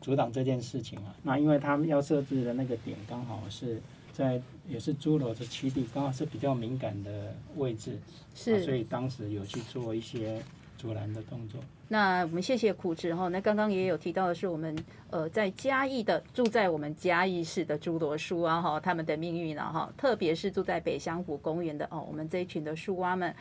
[0.00, 1.14] 阻挡这件事情啊。
[1.22, 3.80] 那因为他们要设置的那个点刚好是
[4.12, 7.98] 在也是侏罗的栖地，刚好是比较敏感的位置，
[8.34, 10.42] 是，所以当时有去做一些
[10.76, 11.60] 阻拦的动作。
[11.88, 13.26] 那我们谢谢苦志哈。
[13.28, 14.76] 那刚刚也有提到的是，我们
[15.10, 23.34] 呃在嘉义的住在我们嘉义市的侏罗树啊哈，他们的命运呢哈，特别是住在北香湖公园的哦，我们这一群的树蛙们，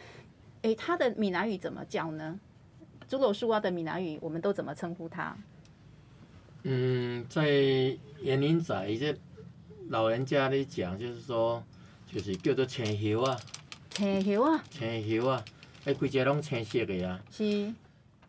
[0.64, 2.40] 诶，他的闽南语怎么讲呢？
[3.10, 5.36] 诸罗树蛙的闽南语我们都怎么称呼它？
[6.62, 7.50] 嗯，在
[8.22, 9.18] 园林仔这
[9.88, 11.64] 老人家咧讲，就是说，
[12.06, 13.36] 就是叫做青叶啊，
[13.90, 15.44] 青叶啊，青叶啊，
[15.86, 17.20] 哎，规只拢青色的啊。
[17.32, 17.74] 是。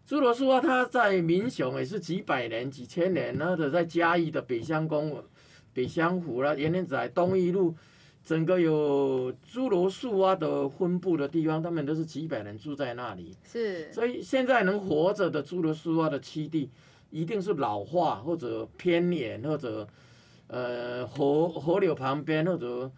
[0.06, 5.22] 朱罗树啊，它在民雄也是几百年、几千年，然后在嘉义的北乡公、
[5.74, 7.76] 北乡湖啦、园林仔、东一路，
[8.22, 13.34] 整个有侏罗树蛙的分布的地方，他们都是几百人住在那里。
[13.44, 13.92] 是。
[13.92, 16.70] 所以现在能活着的侏罗树蛙的栖地，
[17.10, 19.88] 一定是老化或者偏远或者
[20.46, 22.90] 呃河河流旁边或者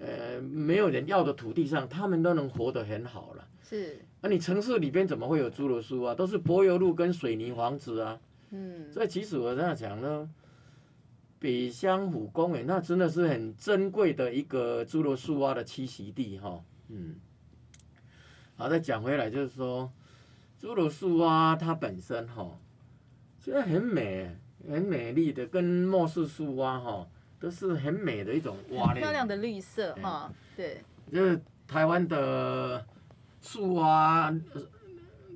[0.00, 3.46] 呃没有人要的土地上，他们都能活得很好了。
[3.62, 3.98] 是。
[4.20, 6.14] 那你城市里边怎么会有侏罗树啊？
[6.14, 8.18] 都是柏油路跟水泥房子啊。
[8.50, 8.92] 嗯。
[8.92, 10.28] 所以其实我这样讲呢，
[11.38, 16.62] 北乡湖公园那真的是很珍贵的一个侏罗树蛙的栖息地哈。
[16.88, 17.16] 嗯。
[18.56, 19.92] 好，再讲回来就是说，
[20.60, 22.58] 侏罗树蛙它本身哈，
[23.40, 24.36] 其实很美、
[24.68, 29.00] 很美丽的，跟莫氏树蛙哈都是很美的一种蛙类。
[29.00, 30.82] 漂亮的绿色哈，对。
[31.12, 32.86] 就是台湾的。
[33.40, 34.34] 树蛙，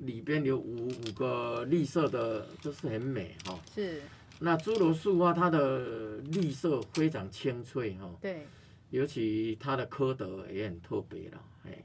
[0.01, 3.57] 里边有五五个绿色的，都是很美哈。
[3.73, 4.01] 是。
[4.39, 8.09] 那侏罗树啊，它的绿色非常清脆哈。
[8.21, 8.47] 对。
[8.89, 11.83] 尤其它的蝌蚪也很特别了，哎。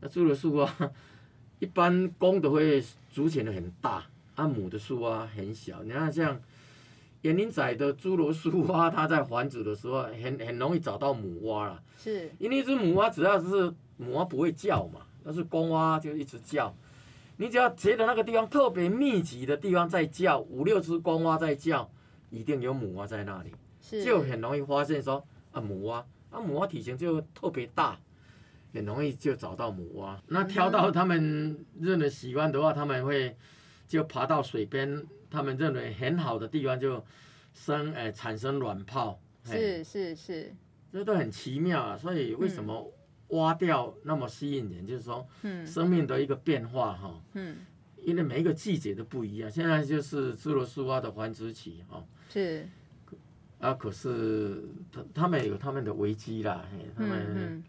[0.00, 0.92] 那侏罗树啊，
[1.58, 5.82] 一般公的会组成的很大，啊母的树啊很小。
[5.82, 6.40] 你看像
[7.22, 11.82] 园林仔的侏罗树蛙，它在繁殖的时候很很容易找到母蛙了。
[11.98, 12.30] 是。
[12.38, 15.00] 因为一只母蛙只要是母蛙不会叫嘛。
[15.24, 16.74] 但是公蛙就一直叫，
[17.36, 21.90] 你只要觉得那个地方特别密集的地方在叫，五六只公蛙在叫，
[22.30, 23.52] 一定有母蛙在那里，
[24.04, 27.98] 就很容易发现说啊母蛙，啊母蛙体型就特别大，
[28.72, 30.22] 很容易就找到母蛙。
[30.28, 33.36] 那挑到他们认为喜欢的话，他们会
[33.88, 37.04] 就爬到水边，他们认为很好的地方就
[37.54, 39.18] 生诶产生卵泡。
[39.44, 40.54] 是是是，
[40.92, 42.92] 这都很奇妙啊，所以为什么？
[43.32, 45.26] 挖掉那么吸引人，就是说，
[45.66, 47.20] 生命的一个变化哈。
[47.34, 47.56] 嗯。
[48.04, 52.04] 因为每一个季节都不一样，现在就是侏罗树蛙的繁殖期哈。
[52.28, 52.68] 是。
[53.60, 56.64] 啊，可是他他们有他们的危机啦，
[56.96, 57.62] 他们。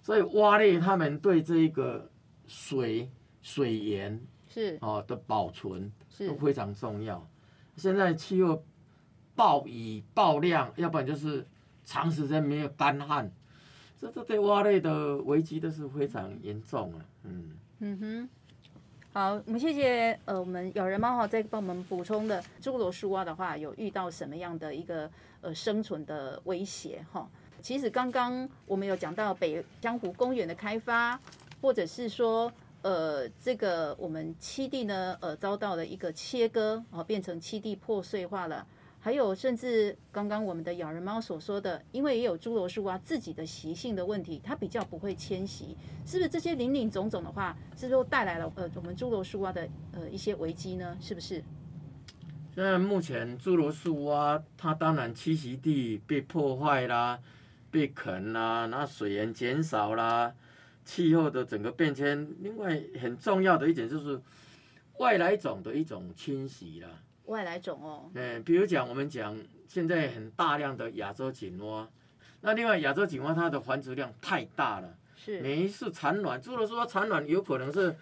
[0.00, 2.08] 所以蛙类他们对这个
[2.46, 3.10] 水
[3.42, 7.28] 水源是哦的保存是都非常重要。
[7.74, 8.64] 现在气候
[9.34, 11.44] 暴雨暴量，要不然就是
[11.84, 13.28] 长时间没有干旱。
[14.00, 17.50] 这这对蛙类的危机都是非常严重啊，嗯。
[17.78, 18.28] 嗯哼，
[19.12, 25.10] 好，我们谢谢呃，我们咬人猫哈在帮我们补充的侏罗树蛙的话，有遇到什么样的一个
[25.42, 27.28] 呃生存的威胁哈？
[27.60, 31.20] 其实刚刚我们有讲到北江湖公园的开发，
[31.60, 32.50] 或者是说
[32.82, 38.66] 呃这个我们栖地呢呃遭到了一个切割啊，变成栖地破碎化了。
[39.06, 46.28] 还有，甚至刚刚我们的咬人猫所说的，因为也有侏罗树蛙自己的习性的问题，它比较不会迁徙，是不是？
[46.28, 50.98] 这些林林总总的话，是不是带来了呃我们侏罗树蛙的呃一些危机呢？
[51.00, 51.40] 是不是？
[52.52, 57.20] 现在目前侏罗树蛙它当然栖息地被破坏啦，
[57.70, 60.34] 被啃啦，那水源减少啦，
[60.84, 64.20] 气候的整个变迁，另外很重要的一点就是
[64.98, 66.88] 外来种的一种侵袭啦。
[67.26, 69.36] 外来种哦，嗯，比如讲，我们讲
[69.68, 71.88] 现在很大量的亚洲锦蛙，
[72.40, 75.40] 那另外亚洲锦蛙它的繁殖量太大了，是。
[75.40, 77.94] 每一次产卵，除了说产卵有可能是，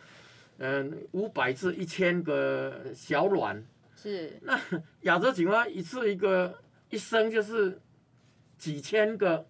[0.58, 3.64] 嗯，五百至一千个小卵，
[3.96, 4.60] 是，那
[5.02, 6.58] 亚洲锦蛙一次一个
[6.90, 7.80] 一生就是
[8.58, 9.46] 几千个，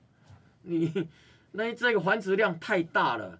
[0.63, 1.09] 你
[1.53, 3.39] 那这个繁殖量太大了，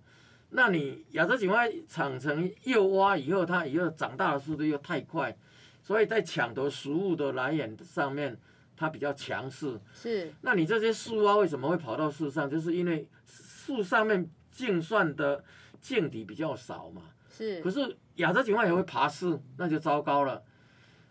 [0.51, 5.37] 那你亚洲锦蛙长成幼蛙以后，它以后长大的速度又太快。
[5.85, 8.35] 所以在抢夺食物的来源上面，
[8.75, 9.79] 它比较强势。
[9.93, 10.33] 是。
[10.41, 12.49] 那你这些树蛙为什么会跑到树上？
[12.49, 15.45] 就是因为树上面净算的
[15.83, 17.03] 净底比较少嘛。
[17.31, 17.61] 是。
[17.61, 20.43] 可是亚洲锦蛙也会爬树，那就糟糕了。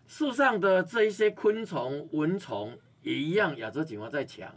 [0.08, 4.52] 树上的这一些昆虫、蚊虫也一样，亚洲锦蛙在抢。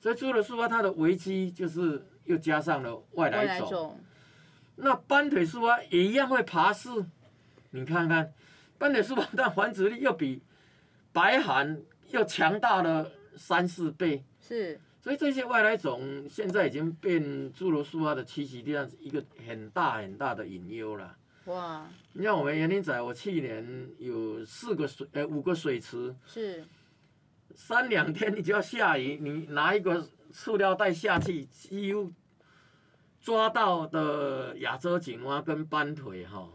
[0.00, 3.98] 所以除了树蛙，它的危机就是又加上了外来种。
[4.76, 7.04] 那斑腿树蛙也一样会爬树，
[7.70, 8.32] 你看看。
[8.80, 10.40] 斑点树蛙但繁殖力又比
[11.12, 17.22] 白寒又强大了三四倍，是，所以这些外来种现在已经变
[17.52, 21.14] 侏罗树蛙的栖息地上一个很大很大的隐忧了。
[21.44, 26.64] 哇，你看我们园林仔，我去年有四个水，呃，五个水池，是。
[27.54, 32.10] 三两天你就要下雨，你拿一个塑料袋下去，几乎
[33.20, 36.48] 抓到的亚洲锦蛙跟斑腿哈，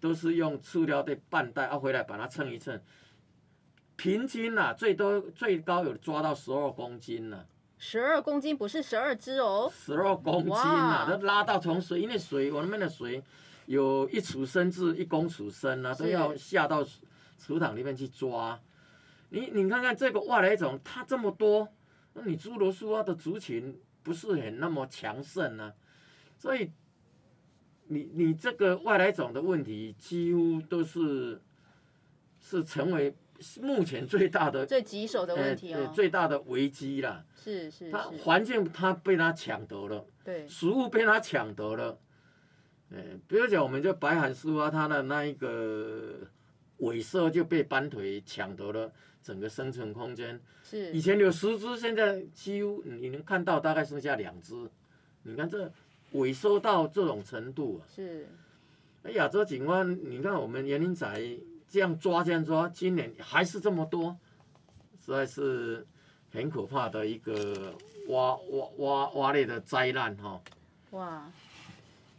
[0.00, 2.80] 都是用塑料袋半袋，啊回来把它称一称，
[3.96, 7.44] 平均呐、最多最高有抓到十二公斤呐、
[7.76, 9.70] 十二公斤，不是十二只哦。
[9.74, 11.04] 十二公斤哇。
[11.04, 13.22] 呐、都拉到从水，因为水我那边的水
[13.66, 18.58] 有一处深至一公尺深啊，都要下到池塘里面去抓。
[19.28, 21.68] 你你看看这个外来种，它这么多，
[22.14, 25.72] 那你侏罗树蛙的族群不是很那么强盛啊，
[26.36, 26.70] 所以
[27.92, 31.40] 你你这个外来种的问题，几乎都是
[32.38, 33.12] 是成为
[33.60, 35.86] 目前最大的最棘手的问题呃哦。
[35.88, 37.24] 呃最大的危机啦。
[37.34, 41.98] 是是它，环境它被它抢夺了，对，食物被它抢夺了。
[42.90, 46.20] 呃，比如讲，我们就白函树啊，它的那一个
[46.78, 50.40] 尾色就被斑腿抢夺了整个生存空间。
[50.62, 54.54] 是以前有十只，现在几乎你能看到大概剩下两只。
[55.22, 55.70] 你看这
[56.14, 57.86] 萎缩到这种程度啊！
[57.94, 58.28] 是
[59.02, 61.08] 那亚洲警官，你看我们园林仔
[61.68, 64.16] 这样抓这样抓，今年还是这么多，
[65.04, 65.86] 实在是
[66.32, 67.74] 很可怕的一个
[68.08, 70.40] 挖挖挖挖类的灾难哈、
[70.90, 71.30] 哇，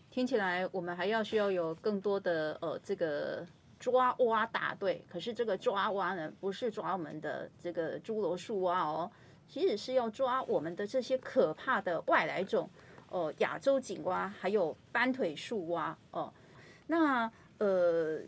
[0.10, 3.46] 听起来我们还要需要有更多的呃这个
[3.78, 5.04] 抓蛙大队。
[5.10, 9.12] 可是这个抓蛙呢，不是抓我们的这个侏罗树蛙哦，
[9.48, 12.70] 其实是要抓我们的这些可怕的外来种，
[13.12, 16.34] 呃，亚洲锦蛙，还有斑腿树蛙哦。
[16.88, 18.22] 那呃，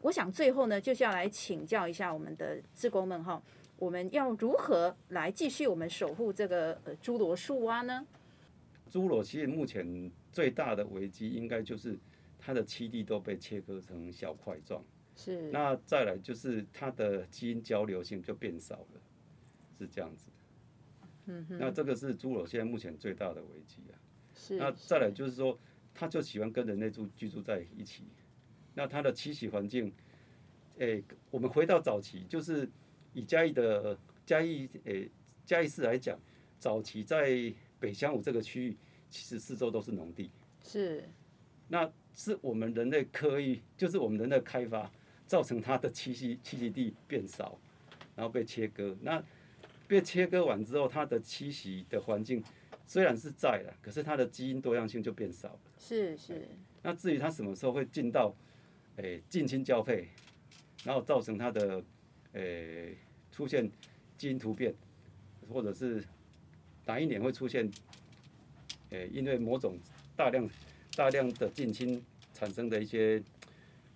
[0.00, 3.42] 我想最后呢，就是要来请教一下我们的志工们哈，
[3.76, 8.06] 我们要如何来继续我们守护这个呃侏罗树蛙呢？
[8.88, 11.98] 侏罗其实目前最大的危机应该就是
[12.38, 14.82] 它的栖地都被切割成小块状，
[15.16, 19.00] 是那再来就是它的基因交流性就变少了，
[19.78, 20.30] 是这样子。
[21.26, 23.98] 嗯哼，那这个是侏罗现在目前最大的危机啊。
[24.38, 25.58] 是那再来就是说，
[25.92, 28.04] 他就喜欢跟人类住居住在一起，
[28.74, 29.92] 那他的栖息环境，
[30.78, 32.70] 诶、我们回到早期，就是
[33.12, 35.10] 以嘉义的嘉义诶
[35.44, 36.16] 嘉义市来讲，
[36.58, 38.76] 早期在北乡武这个区域，
[39.10, 40.30] 其实四周都是农地，
[40.62, 41.02] 是。
[41.66, 44.90] 那是我们人类刻意，就是我们人类开发，
[45.26, 47.58] 造成它的栖息栖息地变少，
[48.16, 48.96] 然后被切割。
[49.02, 49.22] 那
[49.86, 52.42] 被切割完之后，它的栖息的环境
[52.88, 55.60] 虽然是在了，可是它的基因多样性就变少了。
[55.78, 56.48] 是是
[56.82, 58.34] 那至于它什么时候会进到
[58.96, 60.08] 诶近亲交配，
[60.84, 61.84] 然后造成它的
[62.32, 62.96] 诶
[63.30, 63.70] 出现
[64.16, 64.74] 基因突变，
[65.52, 66.02] 或者是
[66.86, 67.70] 哪一年会出现
[68.88, 69.76] 诶因为某种
[70.16, 70.48] 大量
[70.96, 73.22] 大量的近亲产生的一些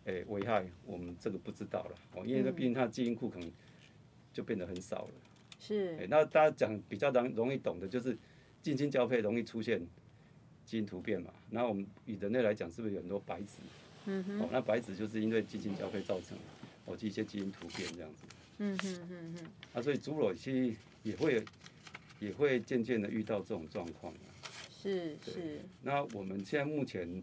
[0.04, 3.50] 诶危害，我们这个不知道了哦，因为嗯毕竟它的基因库可能
[4.34, 5.10] 就变得很少了。
[5.60, 8.18] 诶是那大家讲比较容容易懂的就是
[8.62, 9.84] 近亲交配容易出现
[10.64, 11.30] 基因突变嘛。
[11.50, 13.58] 那我们以人类来讲，是不是有很多白质？
[14.06, 16.36] 嗯哼哦，那白质就是因为近亲交配造成
[16.86, 18.24] 哦一些基因突变这样子。
[18.58, 21.44] 嗯哼哼哼啊，所以侏罗其实也会
[22.20, 24.18] 也会渐渐的遇到这种状况啊。
[24.70, 27.22] 是是那我们现在目前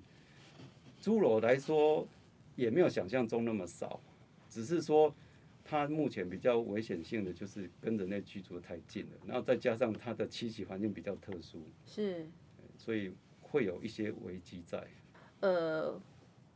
[1.02, 2.08] 侏罗来说，
[2.56, 4.00] 也没有想象中那么少，
[4.50, 5.14] 只是说
[5.70, 12.28] 它目前比较危险性的就是跟人类居住的太近了，然后再加上它的栖息环境比较特殊，是
[12.76, 14.84] 所以会有一些危机在。
[15.42, 16.02] 呃，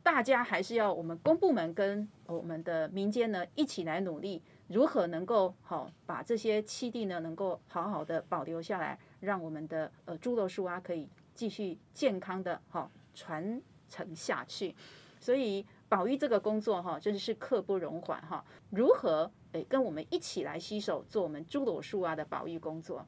[0.02, 14.74] 大家还是要我们公部门跟我们的民间呢一起来努力，如何能够好把这些栖地呢能够好好的保留下来，让我们的呃侏罗树啊可以继续健康的哈传承下去。
[15.20, 18.44] 所以保育这个工作哈，真的是刻不容缓哈。
[18.70, 23.06] 如何诶跟我们一起来携手做我们侏罗树啊的保育工作？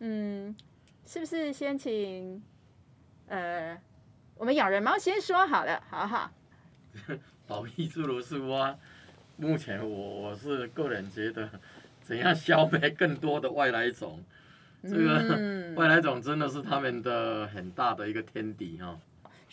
[0.00, 0.54] 嗯，
[1.06, 2.42] 是不是先请
[3.28, 3.80] 呃
[4.36, 6.30] 我们咬人猫先说好了，好好。
[7.46, 8.76] 保育侏罗树蛙，
[9.36, 11.48] 目前我我是个人觉得，
[12.00, 14.22] 怎样消灭更多的外来种，
[14.82, 18.98] 这个、嗯 外来种真的是他们的很大的一个天敌哈、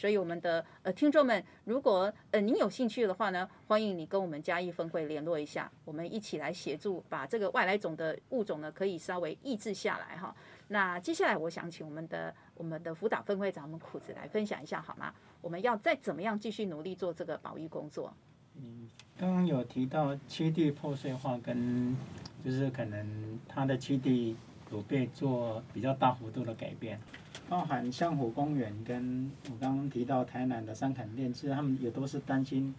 [0.03, 10.35] 所以我们的呃听众们，如果呃您有兴趣的话呢，欢迎你跟我们嘉义分会联络一下，我们一起来协助把这个外来种的物种呢可以稍微抑制下来哈。
[10.67, 15.13] 那接下来我想请我们的我们的辅导分会长我们苦子来分享一下好吗？
[15.39, 18.13] 我们要再怎么样继续努力做这个保育工作？
[18.57, 21.95] 嗯刚刚有提到栖地破碎化跟
[22.43, 24.35] 就是可能它的栖地
[24.73, 26.99] 有被做比较大幅度的改变，
[27.47, 32.73] 包含香湖公园跟我刚刚提到台南的三坎店，其实他们也都是担心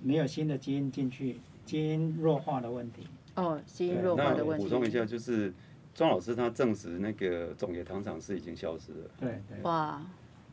[0.00, 3.08] 没有新的基因进去，基因弱化的问题。
[3.34, 4.64] 哦，基因弱化的问题。
[4.64, 5.52] 我补充一下，就是
[5.92, 9.10] 庄老师他证实那个总野糖厂是已经消失了。
[9.18, 9.60] 对对。
[9.62, 10.00] 哇，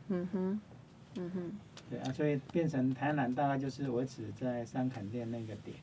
[0.08, 0.60] 嗯哼，
[1.16, 1.52] 嗯哼，
[1.88, 5.76] 对啊，所以变成台南大概就是我只在三坎店那个点。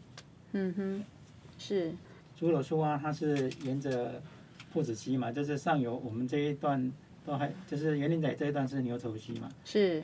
[0.51, 1.03] 嗯哼，
[1.57, 1.93] 是。
[2.35, 4.21] 竹柳树啊，它是沿着
[4.71, 6.91] 铺子溪嘛，就是上游我们这一段
[7.25, 10.03] 都还就是园林仔这一段是牛头溪嘛，是，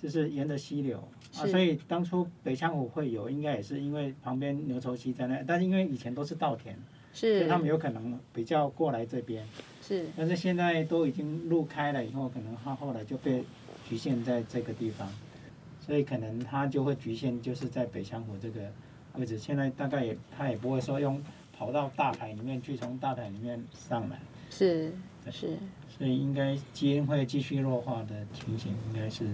[0.00, 0.98] 就是沿着溪流
[1.36, 6.74] 啊，所以当初北腔湖会有，应该也是因为旁边牛头溪在那，但是因为以前都是稻田，
[7.12, 9.46] 所是以他们有可能比较过来这边，
[9.82, 10.06] 是。
[10.16, 13.44] 但是现在都已经路开了以后，可能它后来就被
[13.88, 15.08] 局限在这个地方，
[15.80, 18.60] 所以可能它就会局限就是在北腔湖这个
[19.16, 21.20] 位置，现在大概也它也不会说用
[21.60, 24.18] 跑到大海里面去，从大海里面上来。
[24.48, 24.90] 是
[25.30, 25.58] 是，
[25.90, 29.26] 所以应该基因会继续弱化的情形，应该是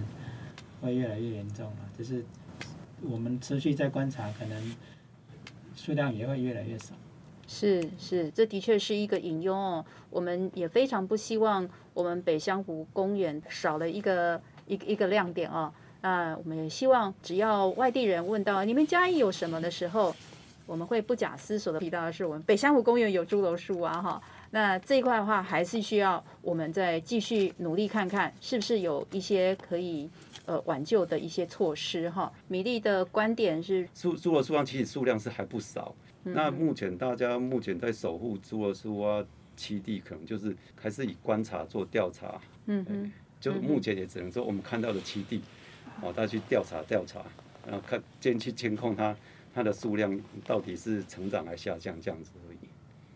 [0.81, 1.77] 会越来越严重了。
[1.97, 2.25] 就是
[3.01, 4.75] 我们持续在观察，可能
[5.73, 6.93] 数量也会越来越少。
[7.47, 9.85] 是是，这的确是一个隐忧哦。
[10.09, 15.71] 我们也非常不希望我们北香湖公园少了一个一个一个亮点哦。
[16.01, 20.13] 那我们也希望，只要外地人问到你们嘉义有什么的时候，
[20.67, 24.21] 我们会不假思索的提到的是我们北山湖公园有侏罗树啊哈。
[24.51, 30.09] 那这一块的话，还是需要我们再继续努力看看，是不是有一些可以
[30.45, 32.31] 呃挽救的一些措施哈。
[32.47, 35.95] 米粒的观点是，猪猪罗树蛙其实数量是还不少。
[36.25, 39.25] 嗯那目前大家目前在守护猪罗树啊
[39.57, 42.39] 栖地，可能就是还是以观察做调查。
[42.65, 45.41] 嗯哼，就目前也只能说我们看到的栖地，
[46.01, 47.21] 哦，大家去调查调查，
[47.65, 49.15] 然后看监去监控它
[49.57, 52.57] 它的数量到底是成长还下降这样子而已。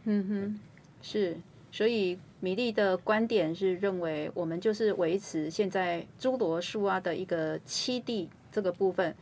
[0.06, 0.60] 嗯哼，
[1.00, 1.38] 是，
[1.72, 9.16] 所以米粒的观点是认为，我们就是维持现在侏罗树啊的一个栖地这个部分，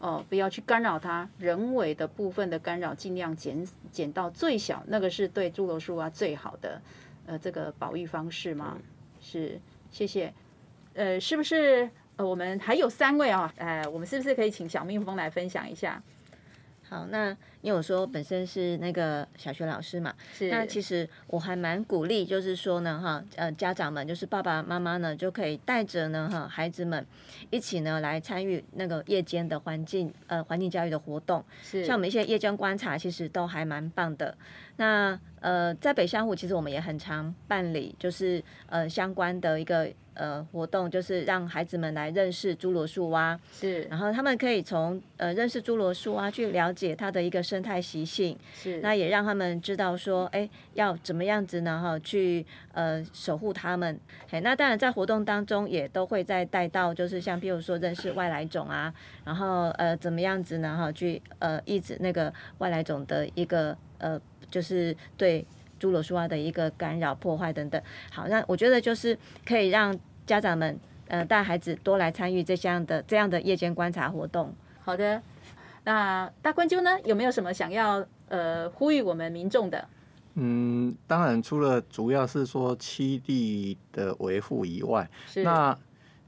[0.00, 6.82] 哦，不要去干扰它，人为的部分的干扰尽量减减到最小，那个是对侏罗树啊最好的
[7.26, 8.76] 呃这个保育方式吗？
[9.20, 9.60] 是，
[9.92, 10.34] 谢谢。
[10.94, 13.54] 呃，是不是呃我们还有三位啊？
[13.58, 16.02] 呃，我们是不是可以请小蜜蜂来分享一下？
[16.94, 27.04] 好，那因为我说本身是那个小学老师嘛，是那其实我还蛮鼓励，就是说呢，哈，呃，家长们就是爸爸妈妈呢，就可以带着呢，哈，孩子们
[27.50, 34.36] 一起呢来参与那个夜间的环境呃环境教育的活动，是像我们一些夜间观察，其实都还蛮棒的。
[34.76, 51.80] 那呃，在北香湖，其实我们也很常办理，就是呃相关的一个呃活动，就是让孩子们来认识侏罗树蛙，是，然后他们可以从呃认识侏罗树蛙去了解它的一个生态习性，是，那也让他们知道说，哎，要怎么样子呢？
[51.82, 53.98] 哈，去呃守护它们。
[54.28, 58.92] 嘿，那当然在活动当中也都会再带到，就是像比如说认识外来种啊，
[59.24, 60.76] 然后呃怎么样子呢？
[60.76, 64.20] 哈，去呃抑制那个外来种的一个呃。
[64.50, 65.44] 就是对
[65.84, 67.82] 侏罗树蛙的一个干扰、破坏等等。
[68.10, 69.94] 好，那我觉得就是可以让
[70.26, 74.50] 家长们呃带孩子多来参与这项的这样的夜间观察活动。
[74.82, 75.20] 好的，
[75.84, 79.86] 那大冠鸠呢，有没有什么想要呃呼吁我们民众的？
[80.36, 85.06] 嗯，当然除了主要是说栖地的维护以外，
[85.44, 85.76] 那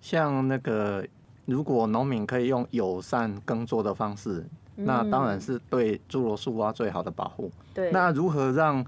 [0.02, 1.02] 像那个
[1.46, 4.44] 如果农民可以用友善耕作的方式。
[4.78, 7.50] 那当然是对侏罗树蛙最好的保护。
[7.72, 7.90] 对。
[7.92, 8.84] 那如何让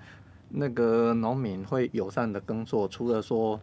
[0.49, 2.89] 那个农民会友善的耕作？
[2.89, 3.61] 除了说，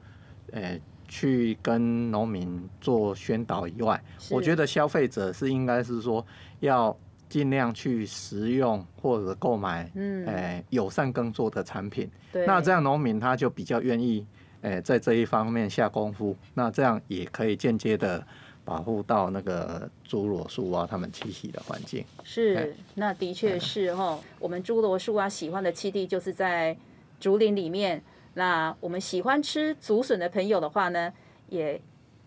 [0.52, 6.26] 诶，去跟农民做宣导以外，我觉得消费者是应该是说
[6.60, 6.96] 要
[7.28, 12.10] 尽量去食用或者购买，嗯，诶，友善耕作的产品。
[12.32, 12.46] 对。
[12.46, 14.26] 那这样农民他就比较愿意，
[14.62, 16.36] 诶，在这一方面下功夫。
[16.54, 18.26] 那这样也可以间接的。
[18.66, 24.20] 保护到那个侏罗树蛙它们栖息的环境是，那的确是哈。
[24.40, 26.76] 我们侏罗树蛙喜欢的栖地就是在
[27.20, 28.04] 竹林里面。
[28.34, 31.14] 那我们喜欢吃竹笋的朋友的话呢，
[31.50, 31.80] 也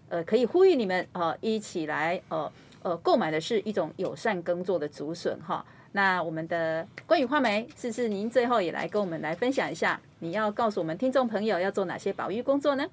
[0.08, 2.50] 呃可以呼吁你们呃一起来呃
[2.82, 5.62] 呃购买的是一种友善耕作的竹笋哈。
[5.90, 12.86] 那我们的关于花梅，是不是您最后也来跟我们来分享一下，你要告诉我们听众朋友要做哪些保育工作呢？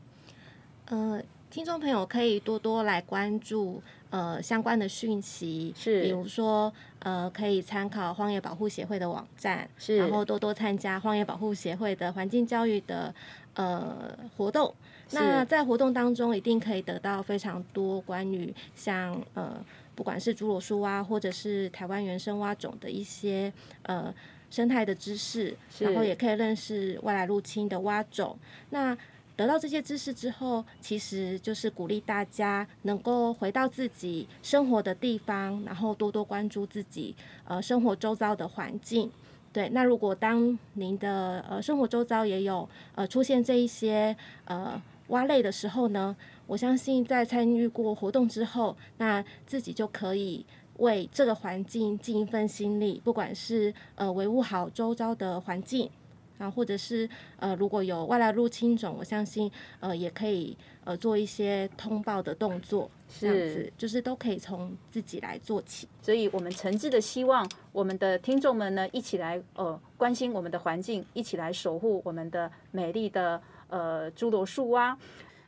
[0.87, 1.21] 呃。
[1.55, 13.15] 听众朋友可以多多来关注呃相关的讯息，是，比如说呃可以参考荒野保护协会的网站，是，然后多多参加荒野保护协会的环境教育的
[13.53, 14.75] 呃活动。
[15.11, 19.55] 那在活动当中，一定可以得到非常多关于像呃
[19.95, 23.53] 不管是侏罗树蛙或者是台湾原生蛙种的一些
[23.83, 24.13] 呃
[24.51, 28.37] 生态的知识，然后也可以认识外来入侵的蛙种。
[28.71, 28.97] 那
[29.35, 37.15] 得到这些知识之后，其实就是鼓励大家能够回到自己生活的地方，然后多多关注自己
[37.45, 39.11] 呃生活周遭的环境。
[39.51, 44.15] 对，那如果当您的呃生活周遭也有呃出现这一些
[44.45, 46.15] 呃蛙类的时候呢，
[46.47, 50.45] 我相信在参与过活动之后，那自己就可以
[50.77, 55.89] 为这个环境尽一份心力，不管是呃维护好周遭的环境。
[56.37, 65.87] 啊，或者是呃，如果有外来入侵种，我相信呃，也可以呃做一些通报的动作，这样子就是都可以从自己来做起。
[66.01, 74.97] 所以我们诚挚的希望我们的听众们呢，一起来呃关心我们的环境，一起来守护我们的美丽的呃侏罗树蛙。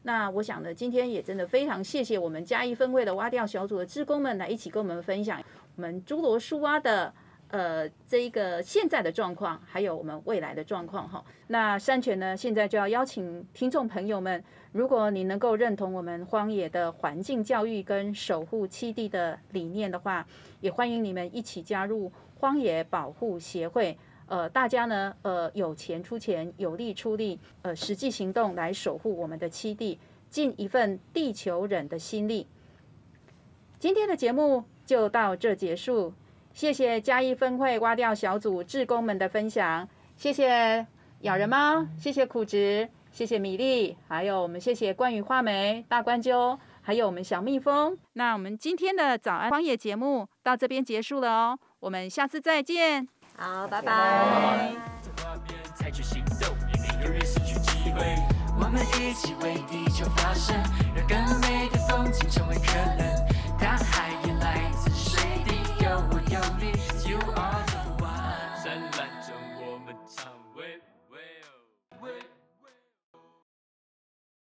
[0.03, 5.43] 那我想呢，今天也真的非常谢谢我们嘉义分会的蛙钓小组的职工们来一起跟我们分享
[5.75, 7.13] 我们侏罗树蛙的。
[7.49, 11.23] 呃，这一个现在的状况，还有我们未来的状况哈。
[11.47, 14.43] 那山泉呢，现在就要邀请听众朋友们，
[14.73, 20.27] 如果你能够认同我们荒野的环境教育跟守护七地的理念的话，
[20.59, 23.97] 也欢迎你们一起加入荒野保护协会。
[24.27, 29.97] 呃，大家呢，呃，有钱出钱，有力出力，呃，实际行动来守护我们的七地，
[30.29, 32.45] 尽一份地球人的心力。
[33.79, 36.13] 今天的节目就到这结束。
[36.57, 40.83] 谢谢嘉义分会挖钓小组志工们的分享，谢谢
[41.19, 47.95] 咬人猫，谢谢苦植，谢谢米粒，还有我们谢谢关羽花梅、大关鸠，还有我们小蜜蜂。
[48.13, 53.07] 那我们今天的早安荒野节目到这边结束了哦，我们下次再见。
[53.37, 54.71] 好，拜拜。
[58.59, 60.55] 我们一起为地球发声，
[60.95, 63.07] 让更美的风景成为可能。
[66.29, 66.86] your mission.